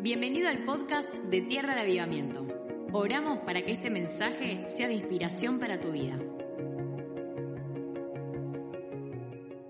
[0.00, 2.46] Bienvenido al podcast de Tierra de Avivamiento.
[2.92, 6.16] Oramos para que este mensaje sea de inspiración para tu vida.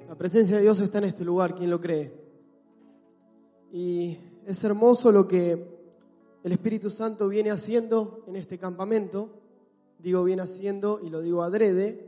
[0.06, 2.12] La presencia de Dios está en este lugar, ¿quién lo cree?
[3.72, 5.66] Y es hermoso lo que
[6.44, 9.30] el Espíritu Santo viene haciendo en este campamento.
[9.98, 12.06] Digo viene haciendo y lo digo adrede,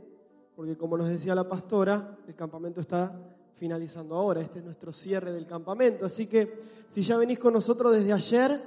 [0.55, 3.19] porque como nos decía la pastora, el campamento está
[3.61, 4.41] finalizando ahora.
[4.41, 6.03] Este es nuestro cierre del campamento.
[6.03, 6.51] Así que
[6.89, 8.59] si ya venís con nosotros desde ayer,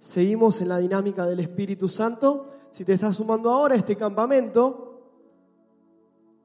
[0.00, 2.48] seguimos en la dinámica del Espíritu Santo.
[2.72, 5.02] Si te estás sumando ahora a este campamento,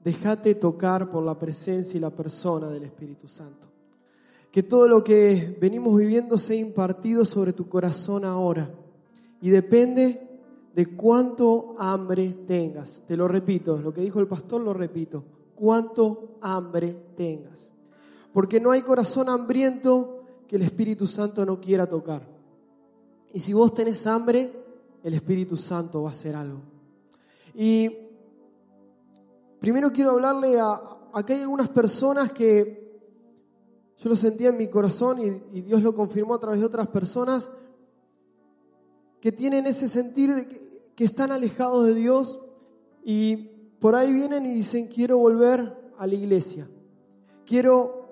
[0.03, 3.69] déjate tocar por la presencia y la persona del Espíritu Santo.
[4.51, 8.69] Que todo lo que venimos viviendo sea impartido sobre tu corazón ahora.
[9.41, 10.21] Y depende
[10.75, 13.01] de cuánto hambre tengas.
[13.07, 15.23] Te lo repito, lo que dijo el pastor lo repito.
[15.55, 17.71] Cuánto hambre tengas
[18.35, 22.27] porque no hay corazón hambriento que el Espíritu Santo no quiera tocar.
[23.31, 24.51] Y si vos tenés hambre,
[25.01, 26.59] el Espíritu Santo va a hacer algo.
[27.53, 27.89] Y
[29.57, 30.73] primero quiero hablarle a,
[31.13, 32.99] acá hay algunas personas que
[33.99, 35.17] yo lo sentía en mi corazón
[35.53, 37.49] y, Dios lo confirmó a través de otras personas
[39.21, 42.37] que tienen ese sentir de que, que están alejados de Dios
[43.01, 43.37] y
[43.79, 46.67] por ahí vienen y dicen quiero volver a la iglesia.
[47.45, 48.04] Quiero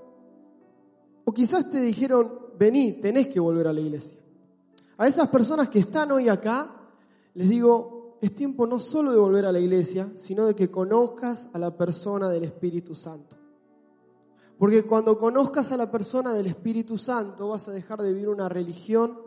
[1.26, 4.20] o quizás te dijeron, vení, tenés que volver a la iglesia.
[4.98, 6.70] A esas personas que están hoy acá,
[7.34, 11.50] les digo, es tiempo no solo de volver a la iglesia, sino de que conozcas
[11.54, 13.36] a la persona del Espíritu Santo.
[14.58, 18.48] Porque cuando conozcas a la persona del Espíritu Santo, vas a dejar de vivir una
[18.48, 19.20] religión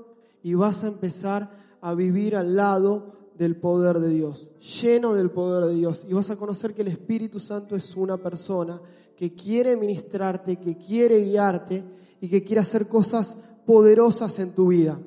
[0.42, 1.50] y vas a empezar
[1.80, 6.06] a vivir al lado del poder de Dios, lleno del poder de Dios.
[6.08, 8.80] Y vas a conocer que el Espíritu Santo es una persona
[9.16, 11.82] que quiere ministrarte, que quiere guiarte
[12.20, 15.00] y que quiere hacer cosas poderosas en tu vida.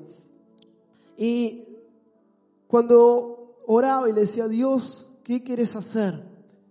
[1.16, 1.66] Y
[2.68, 6.24] cuando oraba y le decía, Dios, ¿qué quieres hacer?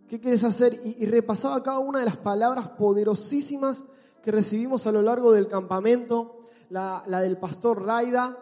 [0.09, 0.81] ¿Qué quieres hacer?
[0.85, 3.85] Y, repasaba cada una de las palabras poderosísimas
[4.23, 6.41] que recibimos a lo largo del campamento,
[6.71, 8.37] la, del pastor Raida,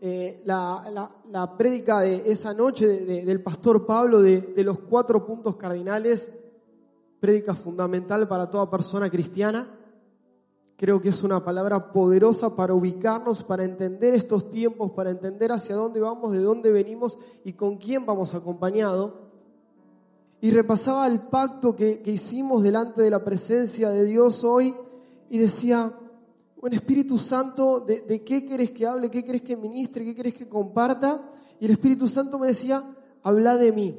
[0.00, 5.56] eh, la, la, prédica de esa noche del pastor Pablo de, de los cuatro puntos
[5.56, 6.32] cardinales
[7.20, 9.76] prédica fundamental para toda persona cristiana.
[10.76, 15.76] Creo que es una palabra poderosa para ubicarnos, para entender estos tiempos, para entender hacia
[15.76, 19.28] dónde vamos, de dónde venimos y con quién vamos acompañado.
[20.40, 24.74] Y repasaba el pacto que, hicimos delante de la presencia de Dios hoy
[25.28, 25.94] y decía,
[26.58, 29.10] bueno, Espíritu Santo, ¿de, ¿de, qué querés que hable?
[29.10, 30.02] ¿Qué querés que ministre?
[30.02, 31.30] ¿Qué querés que comparta?
[31.60, 32.82] Y el Espíritu Santo me decía,
[33.22, 33.98] habla de mí.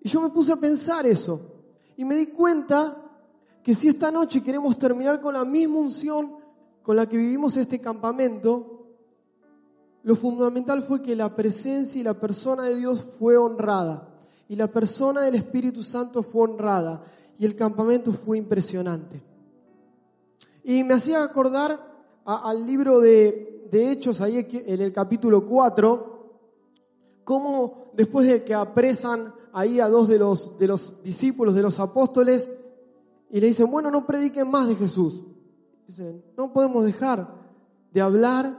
[0.00, 1.51] Y yo me puse a pensar eso.
[1.96, 2.96] Y me di cuenta
[3.62, 6.36] que si esta noche queremos terminar con la misma unción
[6.82, 8.86] con la que vivimos este campamento,
[10.02, 14.08] lo fundamental fue que la presencia y la persona de Dios fue honrada.
[14.48, 17.04] Y la persona del Espíritu Santo fue honrada.
[17.38, 19.22] Y el campamento fue impresionante.
[20.64, 21.92] Y me hacía acordar
[22.24, 26.12] al libro de, de Hechos, ahí en el capítulo 4,
[27.24, 31.78] cómo después de que apresan ahí a dos de los, de los discípulos, de los
[31.78, 32.50] apóstoles,
[33.30, 35.22] y le dicen, bueno, no prediquen más de Jesús.
[35.86, 37.34] Dicen, no podemos dejar
[37.92, 38.58] de hablar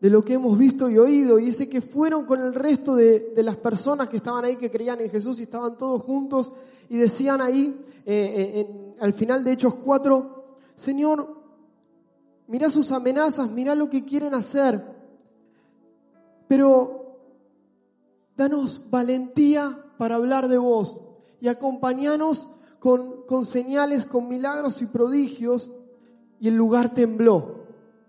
[0.00, 1.38] de lo que hemos visto y oído.
[1.38, 5.00] Y dice que fueron con el resto de, las personas que estaban ahí, que creían
[5.00, 6.52] en Jesús y estaban todos juntos
[6.88, 11.36] y decían ahí, eh, eh, al final de Hechos 4, Señor,
[12.48, 14.84] mira sus amenazas, mira lo que quieren hacer,
[16.48, 17.16] pero
[18.36, 20.98] danos valentía para hablar de vos
[21.42, 25.70] y acompañanos con, con señales, con milagros y prodigios.
[26.40, 27.66] Y el lugar tembló.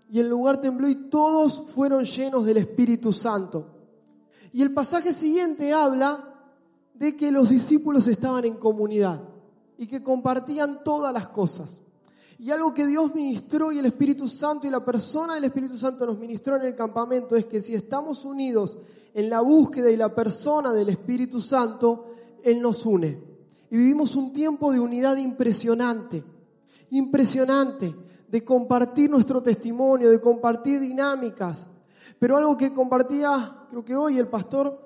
[0.08, 3.66] Y el lugar tembló y todos fueron llenos del Espíritu Santo.
[4.54, 6.32] Y el pasaje siguiente habla
[6.94, 9.20] de que los discípulos estaban en comunidad
[9.76, 11.81] y que compartían todas las cosas.
[12.42, 16.04] Y algo que Dios ministró y el Espíritu Santo y la persona del Espíritu Santo
[16.04, 18.76] nos ministró en el campamento es que si estamos unidos
[19.14, 22.06] en la búsqueda y la persona del Espíritu Santo,
[22.42, 23.22] Él nos une.
[23.70, 26.24] Y vivimos un tiempo de unidad impresionante,
[26.90, 27.94] impresionante,
[28.26, 31.70] de compartir nuestro testimonio, de compartir dinámicas.
[32.18, 34.80] Pero algo que compartía, creo que hoy el pastor,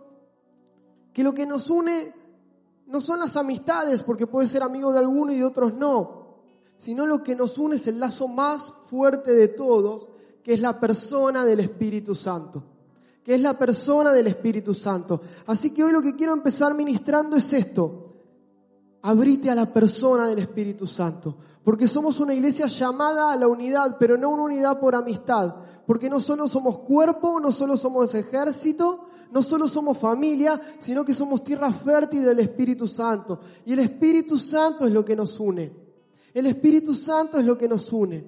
[1.10, 2.12] que lo que nos une
[2.86, 6.15] no son las amistades, porque puede ser amigo de alguno y de otros no,
[6.76, 10.10] sino lo que nos une es el lazo más fuerte de todos,
[10.42, 12.62] que es la persona del Espíritu Santo
[13.26, 15.20] que es la persona del Espíritu Santo.
[15.46, 18.04] Así que hoy lo que quiero empezar ministrando es esto.
[19.02, 21.36] abrite a la persona del Espíritu Santo.
[21.64, 25.56] Porque somos una iglesia llamada a la unidad, pero no una unidad por amistad.
[25.88, 31.12] Porque no solo somos cuerpo, no solo somos ejército, no solo somos familia, sino que
[31.12, 33.40] somos tierra fértil del Espíritu Santo.
[33.64, 35.85] Y el Espíritu Santo es lo que nos une.
[36.36, 38.22] El Espíritu Santo es lo que nos une.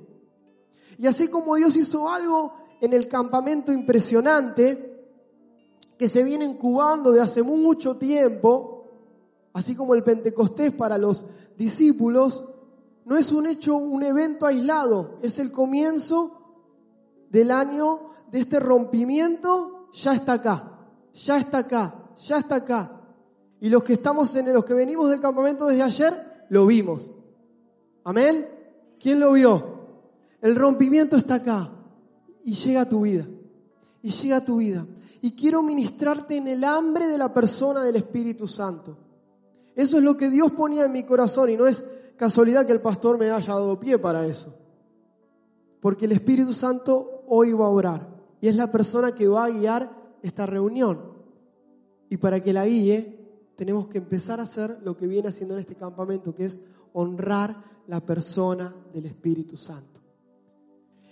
[0.96, 5.04] Y así como Dios hizo algo en el campamento impresionante,
[5.98, 8.86] que se viene incubando de hace mucho tiempo,
[9.52, 11.26] así como el Pentecostés para los
[11.58, 12.46] discípulos,
[13.04, 16.64] no es un hecho, un evento aislado, es el comienzo
[17.28, 20.78] del año de este rompimiento, ya está acá,
[21.12, 23.02] ya está acá, ya está acá.
[23.60, 27.17] Y los que estamos en los que venimos del campamento desde ayer, lo vimos.
[28.04, 28.48] Amén.
[29.00, 29.78] ¿Quién lo vio?
[30.40, 31.70] El rompimiento está acá
[32.44, 33.26] y llega a tu vida.
[34.02, 34.86] Y llega a tu vida
[35.20, 38.96] y quiero ministrarte en el hambre de la persona del Espíritu Santo.
[39.74, 41.84] Eso es lo que Dios ponía en mi corazón y no es
[42.16, 44.54] casualidad que el pastor me haya dado pie para eso.
[45.80, 48.08] Porque el Espíritu Santo hoy va a orar
[48.40, 49.90] y es la persona que va a guiar
[50.22, 51.00] esta reunión.
[52.10, 53.18] Y para que la guíe,
[53.56, 56.60] tenemos que empezar a hacer lo que viene haciendo en este campamento, que es
[56.92, 60.00] honrar la persona del Espíritu Santo.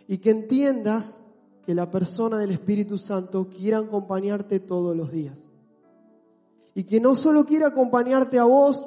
[0.06, 1.19] Y que entiendas
[1.64, 5.37] que la persona del Espíritu Santo quiera acompañarte todos los días.
[6.75, 8.87] Y que no solo quiere acompañarte a vos,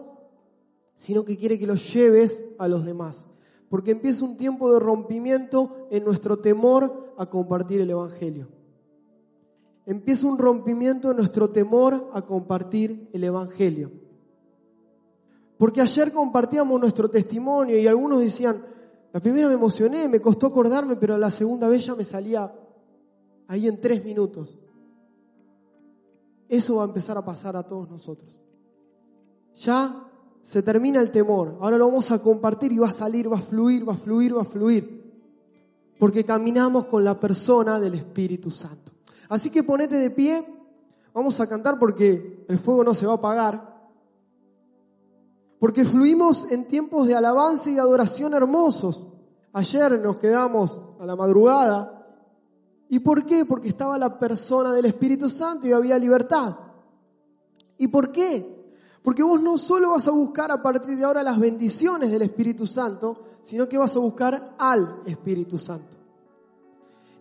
[0.98, 3.26] sino que quiere que lo lleves a los demás.
[3.70, 8.48] Porque empieza un tiempo de rompimiento en nuestro temor a compartir el Evangelio.
[9.86, 13.92] Empieza un rompimiento en nuestro temor a compartir el Evangelio.
[15.60, 18.66] Porque ayer compartíamos nuestro testimonio y algunos decían,
[19.12, 22.50] la primera me emocioné, me costó acordarme, pero la segunda vez ya me salía
[23.46, 24.58] ahí en tres minutos.
[26.48, 28.40] Eso va a empezar a pasar a todos nosotros.
[29.58, 30.08] Ya
[30.44, 33.42] se termina el temor, ahora lo vamos a compartir y va a salir, va a
[33.42, 35.12] fluir, va a fluir, va a fluir.
[36.00, 38.94] Porque caminamos con la persona del Espíritu Santo.
[39.28, 40.42] Así que ponete de pie,
[41.14, 43.69] vamos a cantar porque el fuego no se va a apagar.
[45.60, 49.06] Porque fluimos en tiempos de alabanza y adoración hermosos.
[49.54, 52.00] Ayer nos quedamos a la madrugada
[52.90, 53.46] ¿Y por qué?
[53.46, 56.58] Porque estaba la persona del Espíritu Santo y había libertad.
[57.78, 58.58] ¿Y por qué?
[59.04, 62.66] Porque vos no solo vas a buscar a partir de ahora las bendiciones del Espíritu
[62.66, 65.98] Santo, sino que vas a buscar al Espíritu Santo.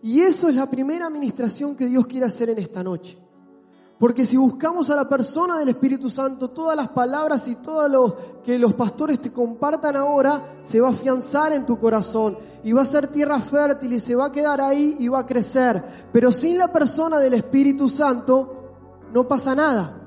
[0.01, 3.17] Y eso es la primera administración que Dios quiere hacer en esta noche.
[3.99, 8.41] Porque si buscamos a la persona del Espíritu Santo, todas las palabras y todo lo
[8.41, 12.83] que los pastores te compartan ahora se va a afianzar en tu corazón y va
[12.83, 15.83] a ser tierra fértil y se va a quedar ahí y va a crecer.
[16.13, 20.01] Pero sin la persona del Espíritu Santo no pasa nada.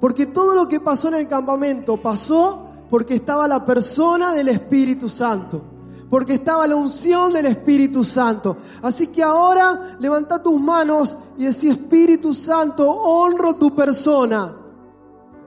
[0.00, 5.10] Porque todo lo que pasó en el campamento pasó porque estaba la persona del Espíritu
[5.10, 5.75] Santo
[6.08, 8.56] porque estaba la unción del Espíritu Santo.
[8.82, 14.56] Así que ahora levanta tus manos y decís, Espíritu Santo, honro tu persona.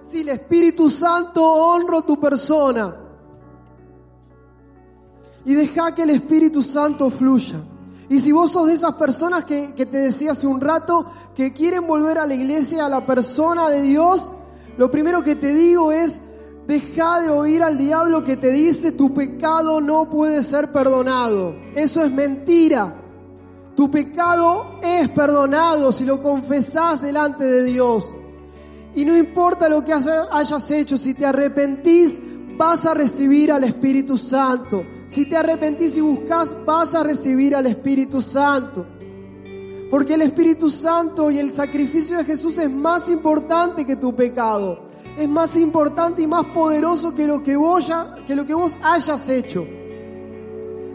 [0.04, 2.96] Sí, Espíritu Santo, honro tu persona.
[5.46, 7.64] Y deja que el Espíritu Santo fluya.
[8.10, 11.54] Y si vos sos de esas personas que, que te decía hace un rato, que
[11.54, 14.28] quieren volver a la iglesia, a la persona de Dios,
[14.78, 16.20] lo primero que te digo es,
[16.70, 21.56] Deja de oír al diablo que te dice tu pecado no puede ser perdonado.
[21.74, 22.96] Eso es mentira.
[23.76, 28.08] Tu pecado es perdonado si lo confesás delante de Dios.
[28.94, 32.20] Y no importa lo que hayas hecho, si te arrepentís,
[32.56, 34.84] vas a recibir al Espíritu Santo.
[35.08, 38.86] Si te arrepentís y buscas, vas a recibir al Espíritu Santo.
[39.90, 44.89] Porque el Espíritu Santo y el sacrificio de Jesús es más importante que tu pecado
[45.20, 47.92] es más importante y más poderoso que lo que vos,
[48.82, 49.68] hayas hecho.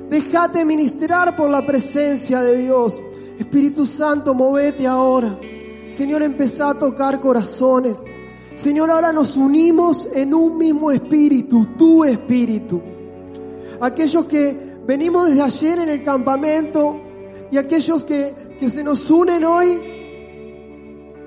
[0.08, 2.98] Déjate ministrar por la presencia de Dios.
[3.38, 5.38] Espíritu Santo, movete ahora.
[5.90, 7.96] Señor, empezá a tocar corazones.
[8.54, 12.80] Señor, ahora nos unimos en un mismo espíritu, tu espíritu.
[13.78, 16.98] Aquellos que venimos desde ayer en el campamento
[17.50, 19.93] y aquellos que, que se nos unen hoy,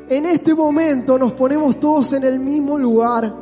[0.10, 3.34] en este momento nos ponemos todos en el mismo lugar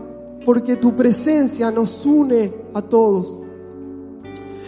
[0.46, 3.40] porque tu presencia nos une a todos.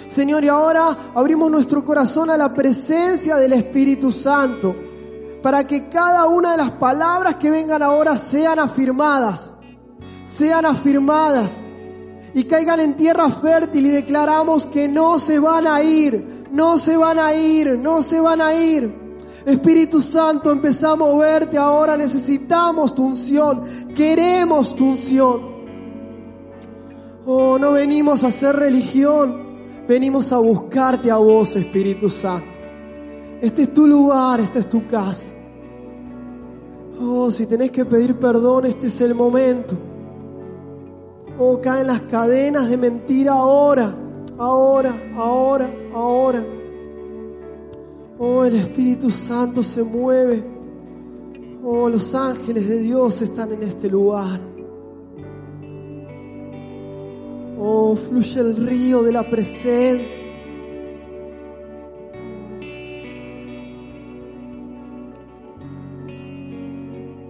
[0.07, 4.75] Señor, y ahora abrimos nuestro corazón a la presencia del Espíritu Santo
[5.41, 9.53] para que cada una de las palabras que vengan ahora sean afirmadas,
[10.25, 11.51] sean afirmadas
[12.33, 16.97] y caigan en tierra fértil y declaramos que no se van a ir, no se
[16.97, 19.06] van a ir, no se van a ir.
[19.47, 25.41] Espíritu Santo, empezamos a moverte ahora, necesitamos tu unción, queremos tu unción.
[27.25, 32.59] Oh, no venimos a hacer religión, venimos a buscarte a vos, Espíritu Santo.
[33.41, 35.33] Este es tu lugar, esta es tu casa.
[36.99, 39.77] Oh, si tenés que pedir perdón, este es el momento.
[41.39, 43.95] Oh, caen las cadenas de mentira ahora,
[44.37, 46.45] ahora, ahora, ahora.
[48.19, 50.43] Oh, el Espíritu Santo se mueve.
[51.63, 54.39] Oh, los ángeles de Dios están en este lugar.
[57.59, 60.25] Oh, fluye el río de la presencia.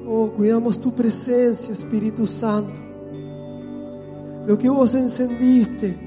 [0.07, 2.79] Oh, cuidamos tu presencia, Espíritu Santo.
[4.45, 5.97] Lo que vos encendiste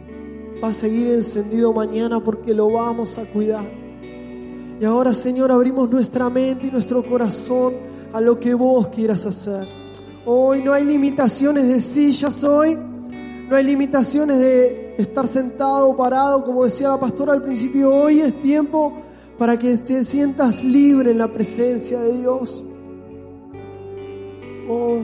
[0.63, 3.80] va a seguir encendido mañana porque lo vamos a cuidar.
[4.81, 7.75] Y ahora, Señor, abrimos nuestra mente y nuestro corazón
[8.15, 9.69] a lo que vos quieras hacer.
[10.25, 12.79] Hoy no hay limitaciones de sillas hoy.
[13.49, 17.95] No hay limitaciones de estar sentado parado, como decía la pastora al principio.
[17.95, 18.95] Hoy es tiempo
[19.37, 22.65] para que te sientas libre en la presencia de Dios.
[24.67, 25.03] Oh,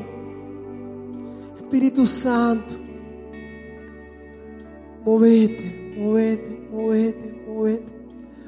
[1.59, 2.77] Espíritu Santo,
[5.05, 7.96] movete, movete, movete, movete.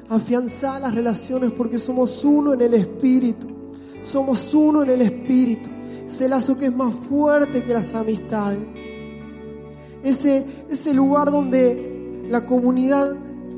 [0.09, 3.47] Afianzar las relaciones porque somos uno en el Espíritu.
[4.01, 5.69] Somos uno en el Espíritu.
[6.05, 8.63] Ese lazo que es más fuerte que las amistades.
[10.03, 13.15] Ese, ese lugar donde la comunidad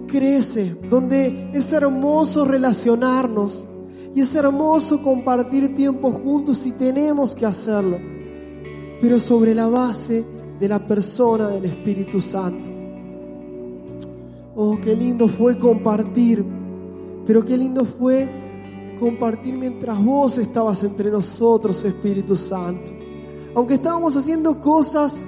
[0.08, 3.66] crece, donde es hermoso relacionarnos
[4.14, 7.98] y es hermoso compartir tiempo juntos y tenemos que hacerlo,
[9.00, 10.26] pero sobre la base
[10.60, 12.71] de la persona del Espíritu Santo.
[14.54, 16.44] Oh, qué lindo fue compartir,
[17.26, 18.30] pero qué lindo fue
[19.00, 22.92] compartir mientras vos estabas entre nosotros, Espíritu Santo.
[23.56, 25.24] Aunque estábamos haciendo cosas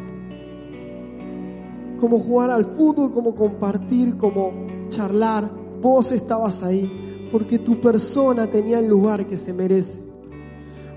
[2.01, 4.51] como jugar al fútbol, como compartir, como
[4.89, 5.49] charlar,
[5.81, 10.03] vos estabas ahí, porque tu persona tenía el lugar que se merece.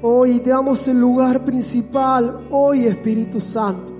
[0.03, 3.96] Hoy te damos el lugar principal, hoy Espíritu Santo.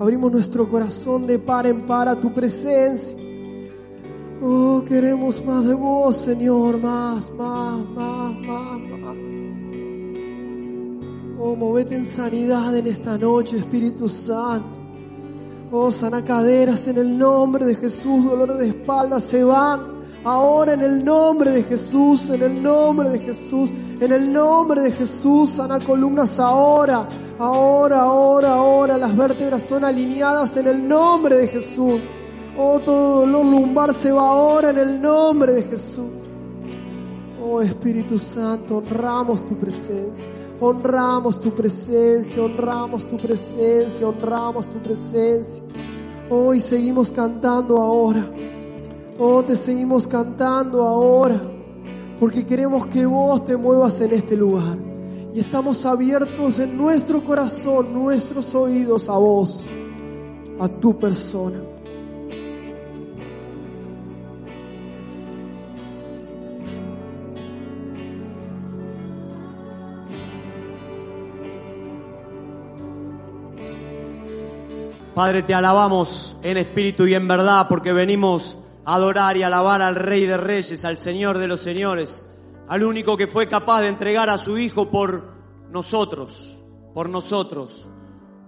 [0.00, 3.18] Abrimos nuestro corazón de par en par a tu presencia.
[4.40, 9.16] Oh, queremos más de vos, Señor, más, más, más, más, más.
[11.40, 14.78] Oh, movete en sanidad en esta noche, Espíritu Santo.
[15.72, 19.97] Oh, sana caderas en el nombre de Jesús, dolores de espalda se van.
[20.24, 23.70] Ahora en el nombre de Jesús, en el nombre de Jesús,
[24.00, 27.08] en el nombre de Jesús, sana columnas ahora,
[27.38, 28.98] ahora, ahora, ahora.
[28.98, 32.00] Las vértebras son alineadas en el nombre de Jesús.
[32.56, 36.10] Oh, todo dolor lumbar se va ahora en el nombre de Jesús.
[37.40, 40.26] Oh Espíritu Santo, honramos tu presencia.
[40.60, 45.62] Honramos tu presencia, honramos tu presencia, honramos tu presencia.
[46.28, 48.28] Hoy seguimos cantando ahora.
[49.20, 51.42] Oh, te seguimos cantando ahora.
[52.20, 54.78] Porque queremos que vos te muevas en este lugar.
[55.34, 59.68] Y estamos abiertos en nuestro corazón, nuestros oídos a vos,
[60.60, 61.60] a tu persona.
[75.14, 78.56] Padre, te alabamos en espíritu y en verdad porque venimos
[78.88, 82.24] adorar y alabar al Rey de Reyes, al Señor de los Señores,
[82.68, 85.30] al único que fue capaz de entregar a su Hijo por
[85.70, 86.64] nosotros,
[86.94, 87.90] por nosotros,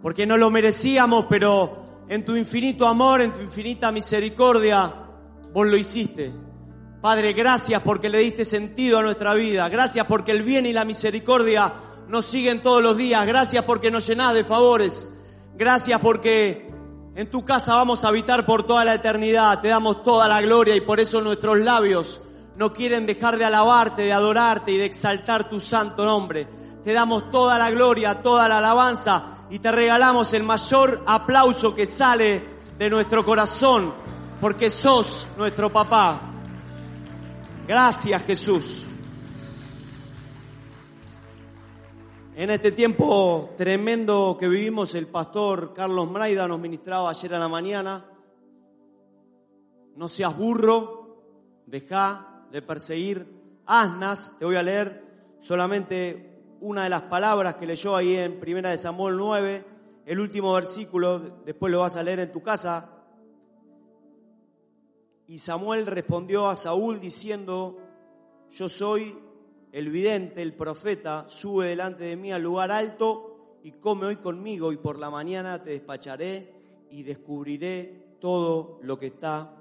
[0.00, 4.94] porque no lo merecíamos, pero en tu infinito amor, en tu infinita misericordia,
[5.52, 6.32] vos lo hiciste.
[7.02, 10.87] Padre, gracias porque le diste sentido a nuestra vida, gracias porque el bien y la
[10.87, 11.75] misericordia
[12.09, 15.06] nos siguen todos los días, gracias porque nos llenás de favores.
[15.54, 16.69] Gracias porque
[17.17, 19.61] en tu casa vamos a habitar por toda la eternidad.
[19.61, 22.23] Te damos toda la gloria y por eso nuestros labios
[22.57, 26.47] no quieren dejar de alabarte, de adorarte y de exaltar tu santo nombre.
[26.85, 31.87] Te damos toda la gloria, toda la alabanza y te regalamos el mayor aplauso que
[31.87, 32.43] sale
[32.79, 33.93] de nuestro corazón
[34.40, 36.21] porque sos nuestro papá.
[37.67, 38.89] Gracias Jesús.
[42.40, 47.49] En este tiempo tremendo que vivimos, el pastor Carlos Mraida nos ministraba ayer a la
[47.49, 48.06] mañana.
[49.94, 51.23] No seas burro,
[51.66, 53.26] deja de perseguir
[53.66, 54.38] asnas.
[54.38, 58.78] Te voy a leer solamente una de las palabras que leyó ahí en Primera de
[58.78, 59.64] Samuel 9,
[60.06, 63.04] el último versículo, después lo vas a leer en tu casa.
[65.26, 67.76] Y Samuel respondió a Saúl diciendo,
[68.49, 69.14] yo soy
[69.72, 74.72] el vidente, el profeta, sube delante de mí al lugar alto y come hoy conmigo
[74.72, 76.52] y por la mañana te despacharé
[76.90, 79.54] y descubriré todo lo que está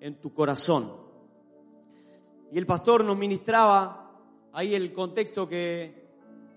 [0.00, 0.92] en tu corazón.
[2.50, 4.10] Y el pastor nos ministraba
[4.52, 6.02] ahí el contexto que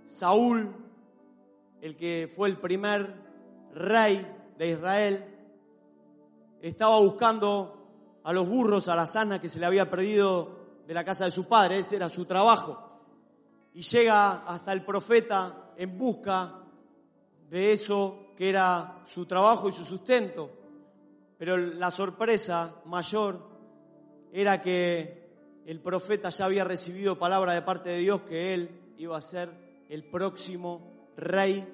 [0.05, 0.73] Saúl,
[1.81, 3.13] el que fue el primer
[3.73, 4.25] rey
[4.57, 5.25] de Israel,
[6.61, 7.75] estaba buscando
[8.23, 11.31] a los burros, a la sana que se le había perdido de la casa de
[11.31, 12.84] su padre, ese era su trabajo.
[13.75, 16.63] Y llega hasta el profeta en busca
[17.49, 20.49] de eso que era su trabajo y su sustento.
[21.37, 23.37] Pero la sorpresa mayor
[24.31, 29.17] era que el profeta ya había recibido palabra de parte de Dios que él iba
[29.17, 29.51] a ser
[29.89, 31.67] el próximo rey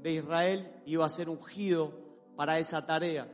[0.00, 1.92] de Israel, iba a ser ungido
[2.36, 3.26] para esa tarea.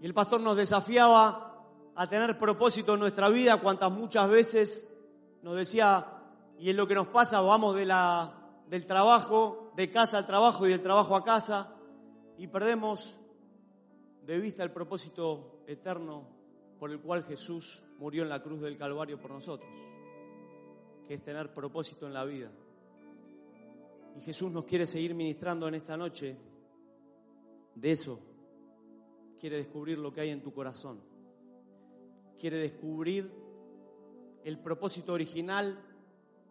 [0.00, 1.64] Y el pastor nos desafiaba
[1.96, 4.88] a tener propósito en nuestra vida, cuantas muchas veces
[5.42, 6.12] nos decía,
[6.58, 10.82] y es lo que nos pasa, vamos del trabajo, de casa al trabajo y del
[10.82, 11.74] trabajo a casa,
[12.38, 13.18] y perdemos
[14.24, 16.28] de vista el propósito eterno
[16.78, 19.70] por el cual Jesús murió en la cruz del Calvario por nosotros,
[21.06, 22.50] que es tener propósito en la vida.
[24.16, 26.36] Y Jesús nos quiere seguir ministrando en esta noche
[27.74, 28.18] de eso.
[29.38, 31.02] Quiere descubrir lo que hay en tu corazón.
[32.38, 33.30] Quiere descubrir
[34.44, 35.78] el propósito original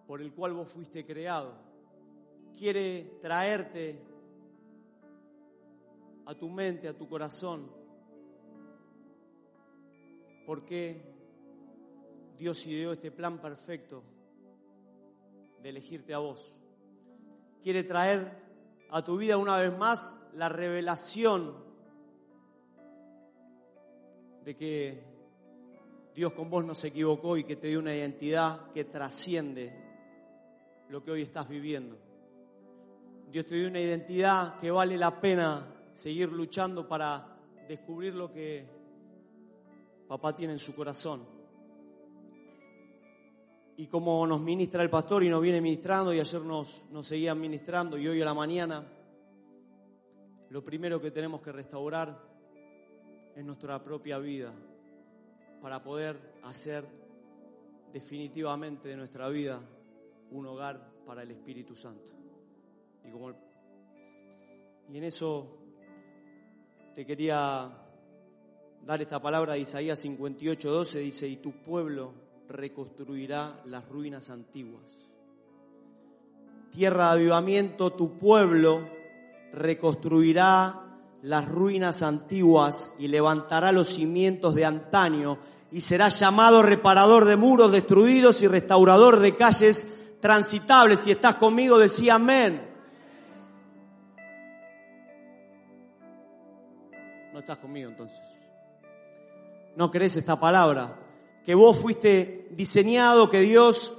[0.07, 1.53] por el cual vos fuiste creado.
[2.57, 3.99] Quiere traerte
[6.25, 7.69] a tu mente, a tu corazón,
[10.45, 11.01] porque
[12.37, 14.03] Dios ideó este plan perfecto
[15.61, 16.61] de elegirte a vos.
[17.61, 18.43] Quiere traer
[18.91, 21.65] a tu vida una vez más la revelación
[24.43, 25.03] de que
[26.13, 29.84] Dios con vos no se equivocó y que te dio una identidad que trasciende
[30.89, 31.97] lo que hoy estás viviendo.
[33.31, 37.37] Dios te dio una identidad que vale la pena seguir luchando para
[37.67, 38.65] descubrir lo que
[40.07, 41.25] papá tiene en su corazón.
[43.77, 47.39] Y como nos ministra el pastor y nos viene ministrando, y ayer nos, nos seguían
[47.39, 48.85] ministrando, y hoy a la mañana,
[50.49, 52.17] lo primero que tenemos que restaurar
[53.35, 54.53] es nuestra propia vida
[55.61, 56.85] para poder hacer
[57.91, 59.59] definitivamente de nuestra vida
[60.31, 62.13] un hogar para el Espíritu Santo.
[63.07, 63.31] Y, como,
[64.89, 65.57] y en eso
[66.93, 67.71] te quería
[68.85, 72.13] dar esta palabra de Isaías 58, 12, dice, y tu pueblo
[72.47, 74.97] reconstruirá las ruinas antiguas.
[76.71, 78.87] Tierra de avivamiento, tu pueblo
[79.53, 80.85] reconstruirá
[81.21, 85.39] las ruinas antiguas y levantará los cimientos de antaño
[85.71, 89.87] y será llamado reparador de muros destruidos y restaurador de calles
[90.19, 91.03] transitables.
[91.03, 92.61] Si estás conmigo, decía amén.
[97.33, 98.21] No estás conmigo entonces.
[99.75, 100.99] No crees esta palabra.
[101.45, 103.97] Que vos fuiste diseñado, que Dios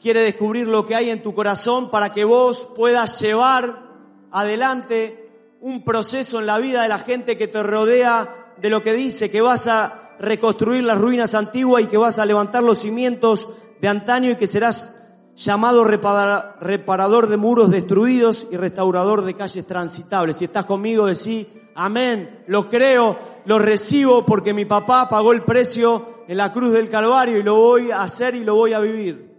[0.00, 3.82] quiere descubrir lo que hay en tu corazón para que vos puedas llevar
[4.30, 8.92] adelante un proceso en la vida de la gente que te rodea de lo que
[8.92, 13.48] dice, que vas a reconstruir las ruinas antiguas y que vas a levantar los cimientos
[13.80, 14.96] de antaño y que serás
[15.36, 20.36] llamado reparador de muros destruidos y restaurador de calles transitables.
[20.36, 22.44] Si estás conmigo, decí, Amén.
[22.46, 27.38] Lo creo, lo recibo porque mi papá pagó el precio en la cruz del Calvario
[27.38, 29.30] y lo voy a hacer y lo voy a vivir.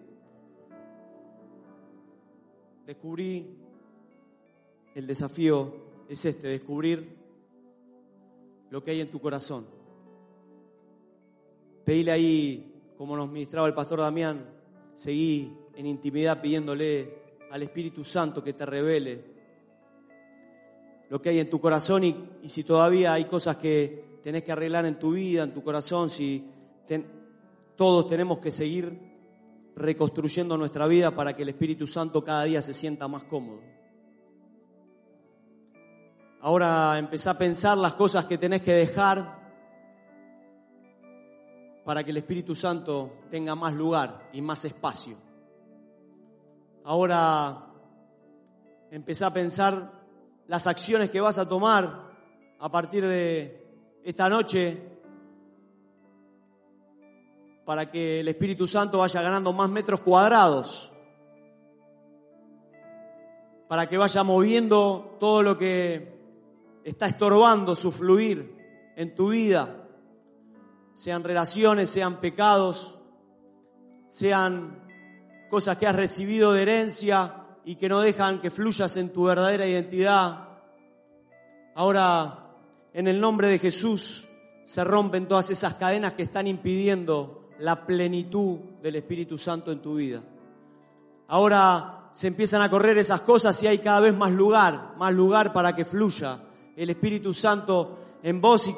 [2.86, 3.58] Descubrí,
[4.96, 5.74] el desafío
[6.10, 7.18] es este, descubrir
[8.70, 9.66] lo que hay en tu corazón.
[11.86, 14.50] Pedíle ahí, como nos ministraba el pastor Damián,
[14.96, 19.34] seguí en intimidad pidiéndole al Espíritu Santo que te revele
[21.10, 24.86] lo que hay en tu corazón y, si todavía hay cosas que tenés que arreglar
[24.86, 26.50] en tu vida, en tu corazón, si
[27.76, 29.14] todos tenemos que seguir
[29.76, 33.62] reconstruyendo nuestra vida para que el Espíritu Santo cada día se sienta más cómodo.
[36.42, 39.44] Ahora empezá a pensar las cosas que tenés que dejar
[41.86, 45.18] para que el Espíritu Santo tenga más lugar y más espacio.
[46.86, 47.66] Ahora
[48.92, 49.92] empezá a pensar
[50.48, 52.12] las acciones que vas a tomar
[52.60, 54.82] a partir de esta noche
[57.66, 60.92] para que el Espíritu Santo vaya ganando más metros cuadrados,
[63.70, 66.14] para que vaya moviendo todo lo que
[66.84, 68.58] está estorbando su fluir
[68.98, 69.88] en tu vida,
[70.94, 73.00] sean relaciones, sean pecados,
[74.10, 74.83] sean
[75.54, 79.68] cosas que has recibido de herencia y que no dejan que fluyas en tu verdadera
[79.68, 80.50] identidad.
[81.76, 82.56] Ahora,
[82.92, 84.28] en el nombre de Jesús,
[84.64, 89.94] se rompen todas esas cadenas que están impidiendo la plenitud del Espíritu Santo en tu
[89.94, 90.24] vida.
[91.28, 95.54] Ahora se empiezan a correr esas cosas y hay cada vez más lugar, más lugar
[95.54, 96.40] para que fluya
[96.76, 98.76] el Espíritu Santo en vos y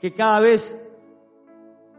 [0.00, 0.88] que cada vez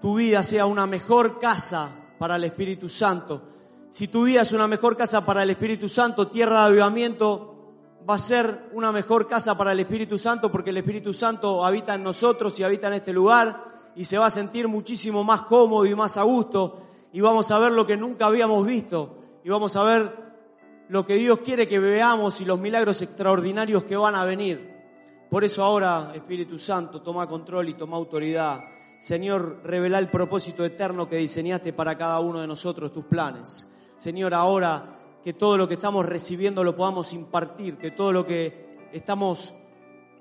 [0.02, 3.50] tu vida sea una mejor casa para el Espíritu Santo.
[3.94, 8.16] Si tu vida es una mejor casa para el Espíritu Santo, tierra de avivamiento va
[8.16, 12.02] a ser una mejor casa para el Espíritu Santo porque el Espíritu Santo habita en
[12.02, 15.94] nosotros y habita en este lugar y se va a sentir muchísimo más cómodo y
[15.94, 19.84] más a gusto y vamos a ver lo que nunca habíamos visto y vamos a
[19.84, 20.12] ver
[20.90, 24.74] lo que Dios quiere que veamos y los milagros extraordinarios que van a venir.
[25.30, 28.60] Por eso ahora, Espíritu Santo, toma control y toma autoridad.
[29.00, 33.68] Señor, revela el propósito eterno que diseñaste para cada uno de nosotros, tus planes.
[33.98, 38.90] Señor, ahora que todo lo que estamos recibiendo lo podamos impartir, que todo lo que
[38.92, 39.54] estamos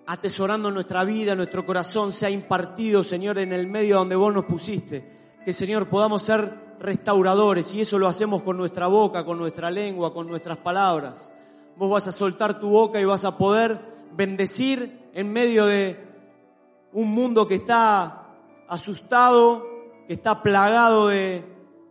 [0.06, 4.32] atesorando en nuestra vida, en nuestro corazón, sea impartido, Señor, en el medio donde vos
[4.32, 5.10] nos pusiste.
[5.44, 10.12] Que, Señor, podamos ser restauradores y eso lo hacemos con nuestra boca, con nuestra lengua,
[10.12, 11.32] con nuestras palabras.
[11.76, 13.80] Vos vas a soltar tu boca y vas a poder
[14.12, 15.98] bendecir en medio de
[16.92, 18.26] un mundo que está
[18.68, 19.66] asustado,
[20.06, 21.44] que está plagado de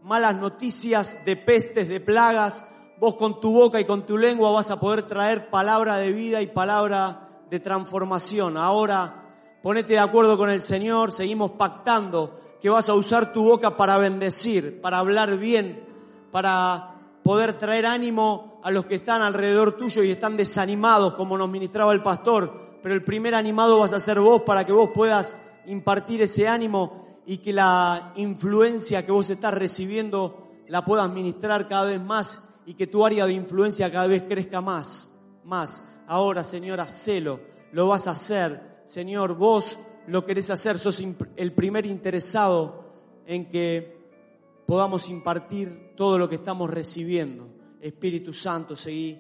[0.04, 2.66] malas noticias, de pestes, de plagas,
[3.00, 6.42] vos con tu boca y con tu lengua vas a poder traer palabra de vida
[6.42, 8.58] y palabra de transformación.
[8.58, 9.26] Ahora
[9.62, 13.98] ponete de acuerdo con el Señor, seguimos pactando que vas a usar tu boca para
[13.98, 15.84] bendecir, para hablar bien,
[16.32, 21.50] para poder traer ánimo a los que están alrededor tuyo y están desanimados, como nos
[21.50, 22.78] ministraba el pastor.
[22.82, 27.01] Pero el primer animado vas a ser vos para que vos puedas impartir ese ánimo
[27.26, 32.74] y que la influencia que vos estás recibiendo la puedas ministrar cada vez más y
[32.74, 35.12] que tu área de influencia cada vez crezca más,
[35.44, 35.84] más.
[36.08, 37.40] Ahora, Señor, hacelo,
[37.72, 38.82] lo vas a hacer.
[38.86, 41.02] Señor, vos lo querés hacer, sos
[41.36, 42.86] el primer interesado
[43.26, 44.02] en que
[44.66, 47.48] podamos impartir todo lo que estamos recibiendo.
[47.82, 49.20] Espíritu Santo, seguí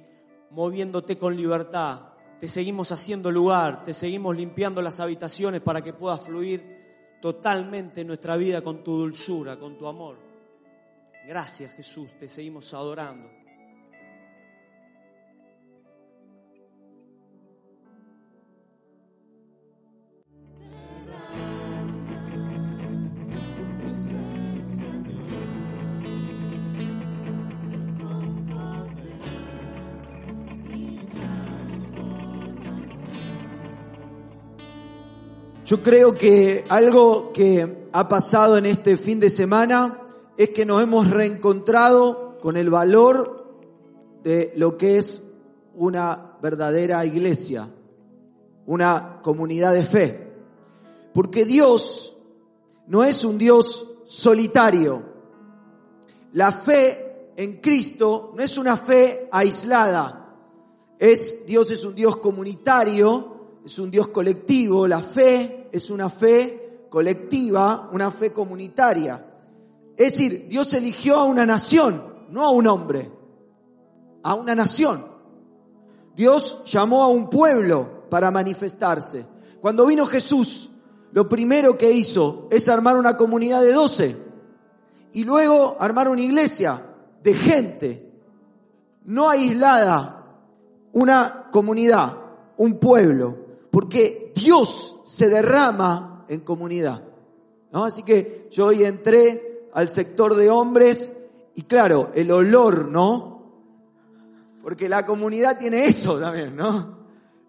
[0.51, 2.13] moviéndote con libertad.
[2.39, 6.81] Te seguimos haciendo lugar, te seguimos limpiando las habitaciones para que puedas fluir
[7.21, 10.17] totalmente en nuestra vida con tu dulzura, con tu amor.
[11.27, 13.40] Gracias Jesús, te seguimos adorando.
[35.71, 40.01] Yo creo que algo que ha pasado en este fin de semana
[40.36, 43.57] es que nos hemos reencontrado con el valor
[44.21, 45.21] de lo que es
[45.73, 47.69] una verdadera iglesia,
[48.65, 50.34] una comunidad de fe.
[51.13, 52.17] Porque Dios
[52.88, 55.01] no es un Dios solitario.
[56.34, 60.36] La fe en Cristo no es una fe aislada.
[60.99, 64.88] Es, Dios es un Dios comunitario, es un Dios colectivo.
[64.88, 69.26] La fe es una fe colectiva, una fe comunitaria.
[69.97, 73.12] Es decir, Dios eligió a una nación, no a un hombre,
[74.24, 75.06] a una nación.
[76.15, 79.26] Dios llamó a un pueblo para manifestarse.
[79.62, 80.71] Cuando vino Jesús,
[81.12, 84.17] lo primero que hizo es armar una comunidad de doce
[85.13, 86.86] y luego armar una iglesia
[87.21, 88.12] de gente,
[89.06, 90.26] no aislada,
[90.93, 92.17] una comunidad,
[92.58, 93.40] un pueblo,
[93.71, 97.03] porque Dios se derrama en comunidad.
[97.71, 101.13] Así que yo hoy entré al sector de hombres
[101.55, 103.31] y claro, el olor, ¿no?
[104.62, 106.99] Porque la comunidad tiene eso también, ¿no?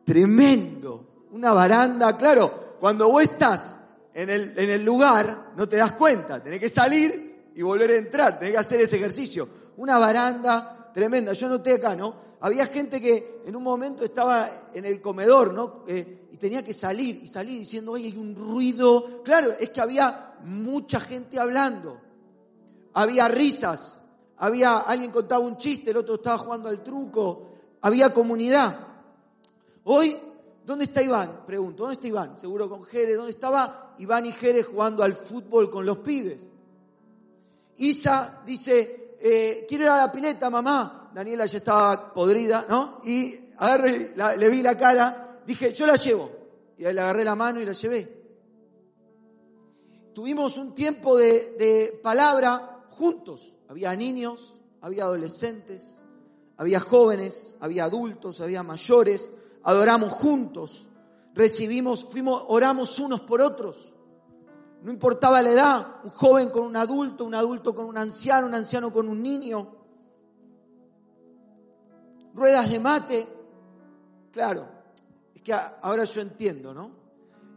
[0.05, 1.27] Tremendo.
[1.33, 3.77] Una baranda, claro, cuando vos estás
[4.15, 7.97] en el, en el lugar, no te das cuenta, tenés que salir y volver a
[7.97, 9.49] entrar, tenés que hacer ese ejercicio.
[9.77, 11.33] Una baranda tremenda.
[11.33, 12.15] Yo noté acá, ¿no?
[12.41, 15.85] Había gente que en un momento estaba en el comedor, ¿no?
[15.87, 19.23] Eh, y tenía que salir y salir diciendo, oye, hay un ruido.
[19.23, 22.13] Claro, es que había mucha gente hablando
[22.95, 23.99] había risas,
[24.39, 28.87] había alguien contaba un chiste, el otro estaba jugando al truco, había comunidad.
[29.85, 30.17] Hoy,
[30.65, 31.45] ¿dónde está Iván?
[31.47, 32.39] Pregunto, ¿dónde está Iván?
[32.39, 36.39] Seguro con Jerez, ¿dónde estaba Iván y Jerez jugando al fútbol con los pibes?
[37.79, 41.11] Isa dice, eh, quiero ir a la pileta, mamá.
[41.15, 43.01] Daniela ya estaba podrida, ¿no?
[43.05, 46.31] Y agarré, le vi la cara, dije, yo la llevo.
[46.79, 48.23] Y le agarré la mano y la llevé.
[50.15, 53.55] Tuvimos un tiempo de, de palabra juntos.
[53.69, 55.97] Había niños, había adolescentes,
[56.57, 59.33] había jóvenes, había adultos, había mayores,
[59.63, 60.89] adoramos juntos,
[61.35, 63.92] recibimos, fuimos, oramos unos por otros.
[64.83, 68.55] No importaba la edad, un joven con un adulto, un adulto con un anciano, un
[68.55, 69.77] anciano con un niño.
[72.35, 73.29] Ruedas de mate.
[74.33, 74.67] Claro,
[75.35, 76.91] es que ahora yo entiendo, ¿no?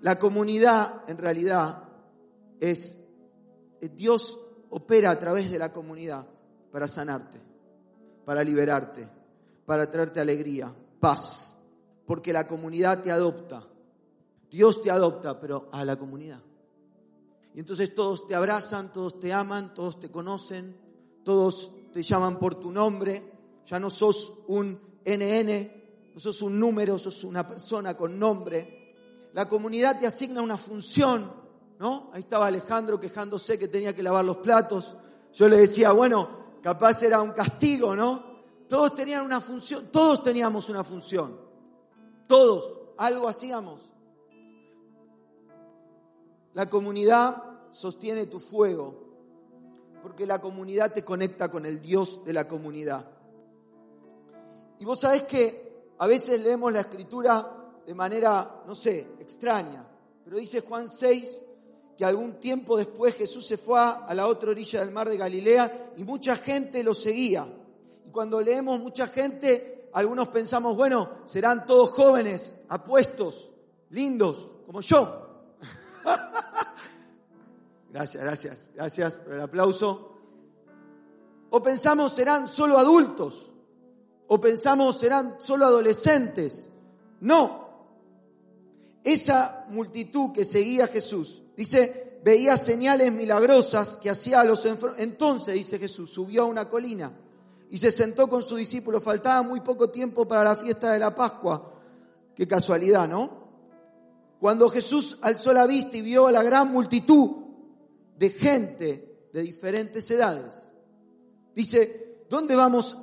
[0.01, 1.83] La comunidad en realidad
[2.59, 2.97] es,
[3.95, 6.27] Dios opera a través de la comunidad
[6.71, 7.41] para sanarte,
[8.23, 9.09] para liberarte,
[9.65, 11.55] para traerte alegría, paz,
[12.05, 13.63] porque la comunidad te adopta.
[14.51, 16.39] Dios te adopta, pero a la comunidad.
[17.55, 20.75] Y entonces todos te abrazan, todos te aman, todos te conocen,
[21.23, 23.31] todos te llaman por tu nombre.
[23.65, 25.71] Ya no sos un NN,
[26.13, 29.29] no sos un número, sos una persona con nombre.
[29.31, 31.31] La comunidad te asigna una función,
[31.79, 32.09] ¿no?
[32.11, 34.97] Ahí estaba Alejandro quejándose que tenía que lavar los platos.
[35.31, 38.35] Yo le decía, bueno, capaz era un castigo, ¿no?
[38.67, 41.39] Todos tenían una función, todos teníamos una función.
[42.27, 43.95] Todos, algo hacíamos.
[46.51, 47.44] La comunidad
[47.75, 48.95] sostiene tu fuego,
[50.01, 53.05] porque la comunidad te conecta con el Dios de la comunidad.
[54.79, 59.85] Y vos sabés que a veces leemos la escritura de manera, no sé, extraña,
[60.23, 61.43] pero dice Juan 6
[61.97, 65.93] que algún tiempo después Jesús se fue a la otra orilla del mar de Galilea
[65.97, 67.45] y mucha gente lo seguía.
[68.05, 73.51] Y cuando leemos mucha gente, algunos pensamos, bueno, serán todos jóvenes, apuestos,
[73.89, 75.21] lindos, como yo.
[77.95, 80.11] Gracias, gracias, gracias por el aplauso.
[81.49, 83.49] O pensamos serán solo adultos,
[84.27, 86.69] o pensamos serán solo adolescentes.
[87.21, 87.69] No.
[89.01, 94.67] Esa multitud que seguía a Jesús, dice, veía señales milagrosas que hacía a los.
[94.97, 97.17] Entonces, dice Jesús, subió a una colina
[97.69, 99.01] y se sentó con sus discípulos.
[99.01, 101.71] Faltaba muy poco tiempo para la fiesta de la Pascua.
[102.35, 103.45] Qué casualidad, ¿no?
[104.41, 107.44] Cuando Jesús alzó la vista y vio a la gran multitud,
[108.17, 110.55] de gente de diferentes edades.
[111.53, 112.97] Dice, ¿dónde vamos?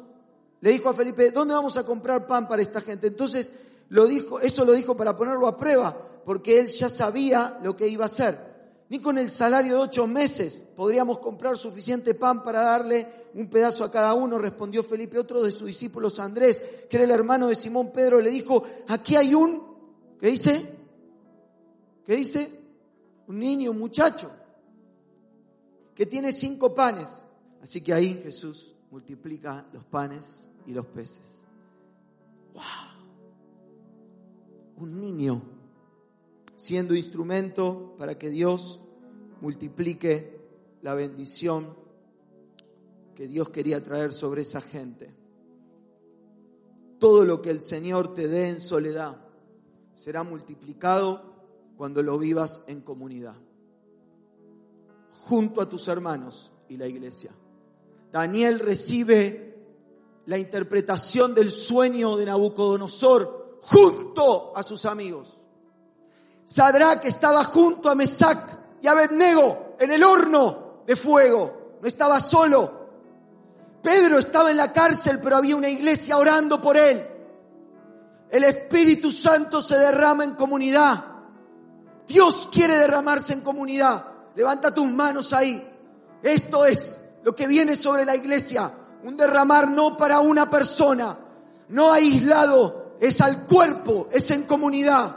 [0.60, 3.08] Le dijo a Felipe, ¿dónde vamos a comprar pan para esta gente?
[3.08, 3.50] Entonces,
[3.88, 7.88] lo dijo, eso lo dijo para ponerlo a prueba, porque él ya sabía lo que
[7.88, 8.52] iba a hacer.
[8.88, 13.84] Ni con el salario de ocho meses podríamos comprar suficiente pan para darle un pedazo
[13.84, 15.18] a cada uno, respondió Felipe.
[15.18, 19.16] Otro de sus discípulos, Andrés, que era el hermano de Simón Pedro, le dijo, aquí
[19.16, 19.62] hay un,
[20.20, 20.76] ¿qué dice?
[22.04, 22.50] ¿Qué dice?
[23.26, 24.30] Un niño, un muchacho
[25.94, 27.22] que tiene cinco panes.
[27.62, 31.44] Así que ahí Jesús multiplica los panes y los peces.
[32.54, 32.62] ¡Wow!
[34.76, 35.42] Un niño
[36.56, 38.80] siendo instrumento para que Dios
[39.40, 40.40] multiplique
[40.82, 41.76] la bendición
[43.14, 45.14] que Dios quería traer sobre esa gente.
[46.98, 49.24] Todo lo que el Señor te dé en soledad
[49.94, 51.32] será multiplicado
[51.76, 53.36] cuando lo vivas en comunidad
[55.24, 57.30] junto a tus hermanos y la iglesia.
[58.10, 59.52] Daniel recibe
[60.26, 65.38] la interpretación del sueño de Nabucodonosor junto a sus amigos.
[66.44, 71.78] Sadrach estaba junto a Mesac y Abednego en el horno de fuego.
[71.80, 72.82] No estaba solo.
[73.82, 77.08] Pedro estaba en la cárcel, pero había una iglesia orando por él.
[78.30, 81.04] El Espíritu Santo se derrama en comunidad.
[82.06, 84.11] Dios quiere derramarse en comunidad.
[84.34, 85.68] Levanta tus manos ahí.
[86.22, 88.72] Esto es lo que viene sobre la iglesia.
[89.02, 91.18] Un derramar no para una persona,
[91.68, 95.16] no aislado, es al cuerpo, es en comunidad.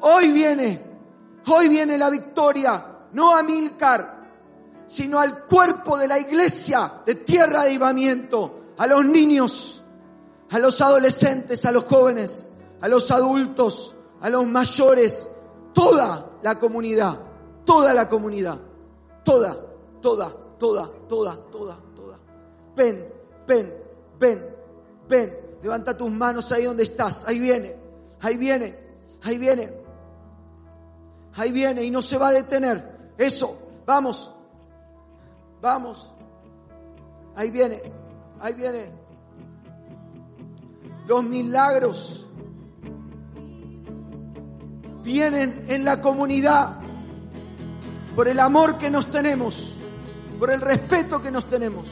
[0.00, 0.82] Hoy viene,
[1.46, 4.20] hoy viene la victoria, no a Milcar,
[4.86, 9.84] sino al cuerpo de la iglesia de tierra de avivamiento, a los niños,
[10.50, 15.30] a los adolescentes, a los jóvenes, a los adultos, a los mayores,
[15.72, 17.18] toda la comunidad,
[17.64, 18.58] toda la comunidad,
[19.24, 19.56] toda,
[20.00, 22.18] toda, toda, toda, toda, toda.
[22.76, 23.12] Ven,
[23.46, 23.74] ven,
[24.18, 24.56] ven,
[25.08, 27.76] ven, levanta tus manos ahí donde estás, ahí viene,
[28.20, 28.78] ahí viene,
[29.22, 29.72] ahí viene,
[31.34, 33.12] ahí viene y no se va a detener.
[33.18, 34.34] Eso, vamos,
[35.60, 36.14] vamos,
[37.36, 37.82] ahí viene,
[38.40, 39.00] ahí viene.
[41.06, 42.28] Los milagros
[45.10, 46.76] vienen en la comunidad
[48.14, 49.80] por el amor que nos tenemos,
[50.38, 51.88] por el respeto que nos tenemos.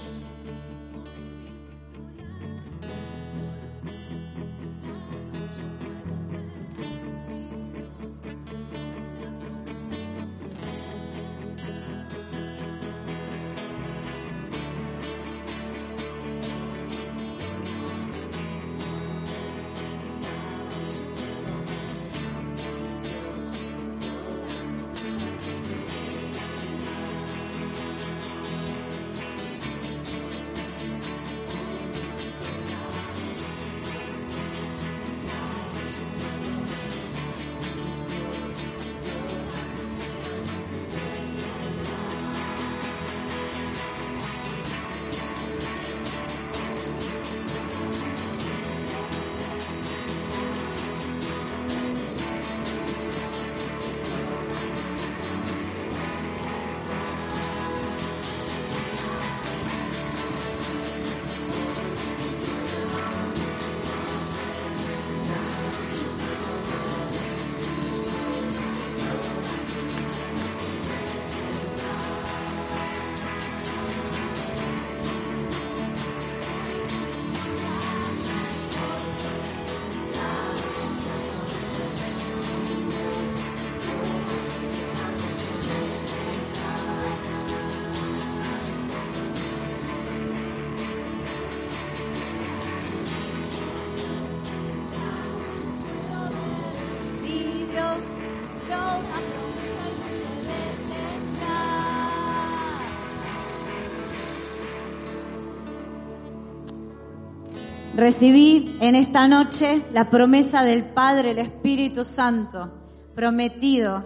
[108.08, 112.72] Recibí en esta noche la promesa del Padre, el Espíritu Santo,
[113.14, 114.02] prometido,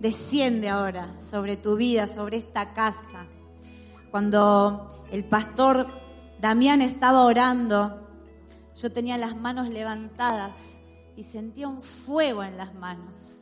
[0.00, 3.28] desciende ahora sobre tu vida, sobre esta casa.
[4.10, 5.86] Cuando el pastor
[6.40, 8.08] Damián estaba orando,
[8.74, 10.82] yo tenía las manos levantadas
[11.14, 13.36] y sentía un fuego en las manos.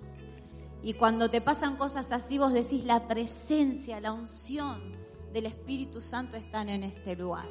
[0.82, 4.78] Y cuando te pasan cosas así, vos decís, la presencia, la unción
[5.32, 7.46] del Espíritu Santo están en este lugar.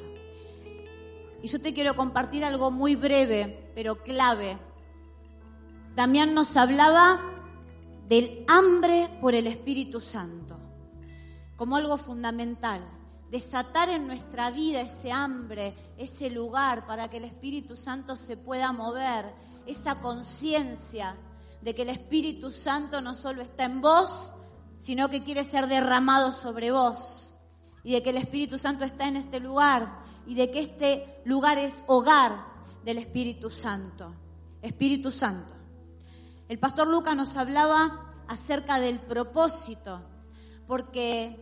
[1.46, 4.58] Y yo te quiero compartir algo muy breve, pero clave.
[5.94, 7.20] Damián nos hablaba
[8.08, 10.58] del hambre por el Espíritu Santo,
[11.54, 12.84] como algo fundamental.
[13.30, 18.72] Desatar en nuestra vida ese hambre, ese lugar para que el Espíritu Santo se pueda
[18.72, 19.32] mover,
[19.66, 21.16] esa conciencia
[21.62, 24.32] de que el Espíritu Santo no solo está en vos,
[24.78, 27.32] sino que quiere ser derramado sobre vos.
[27.84, 31.58] Y de que el Espíritu Santo está en este lugar y de que este lugar
[31.58, 32.46] es hogar
[32.84, 34.14] del Espíritu Santo.
[34.60, 35.54] Espíritu Santo.
[36.48, 40.02] El pastor Lucas nos hablaba acerca del propósito,
[40.66, 41.40] porque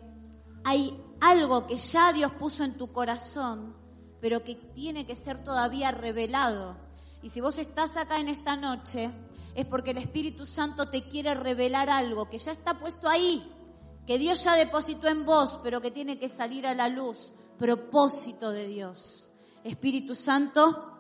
[0.65, 3.75] hay algo que ya Dios puso en tu corazón,
[4.21, 6.77] pero que tiene que ser todavía revelado.
[7.23, 9.11] Y si vos estás acá en esta noche,
[9.55, 13.51] es porque el Espíritu Santo te quiere revelar algo que ya está puesto ahí,
[14.07, 18.51] que Dios ya depositó en vos, pero que tiene que salir a la luz propósito
[18.51, 19.29] de Dios.
[19.63, 20.93] Espíritu Santo,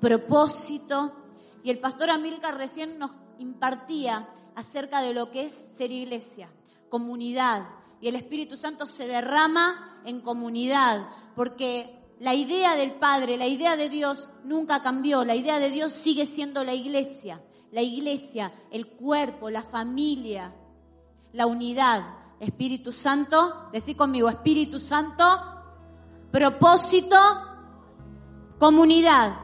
[0.00, 1.12] propósito.
[1.62, 6.50] Y el pastor Amilcar recién nos impartía acerca de lo que es ser iglesia,
[6.88, 7.68] comunidad.
[8.00, 13.76] Y el Espíritu Santo se derrama en comunidad, porque la idea del Padre, la idea
[13.76, 17.42] de Dios nunca cambió, la idea de Dios sigue siendo la iglesia,
[17.72, 20.54] la iglesia, el cuerpo, la familia,
[21.32, 22.02] la unidad.
[22.38, 25.55] Espíritu Santo, decí conmigo, Espíritu Santo,
[26.36, 27.16] propósito,
[28.58, 29.38] comunidad.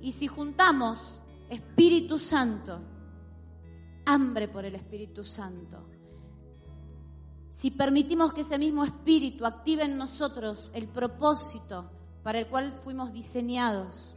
[0.00, 2.80] Y si juntamos Espíritu Santo,
[4.04, 5.86] hambre por el Espíritu Santo,
[7.48, 11.88] si permitimos que ese mismo Espíritu active en nosotros el propósito
[12.24, 14.16] para el cual fuimos diseñados,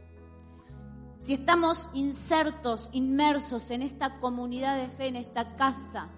[1.20, 6.08] si estamos insertos, inmersos en esta comunidad de fe, en esta casa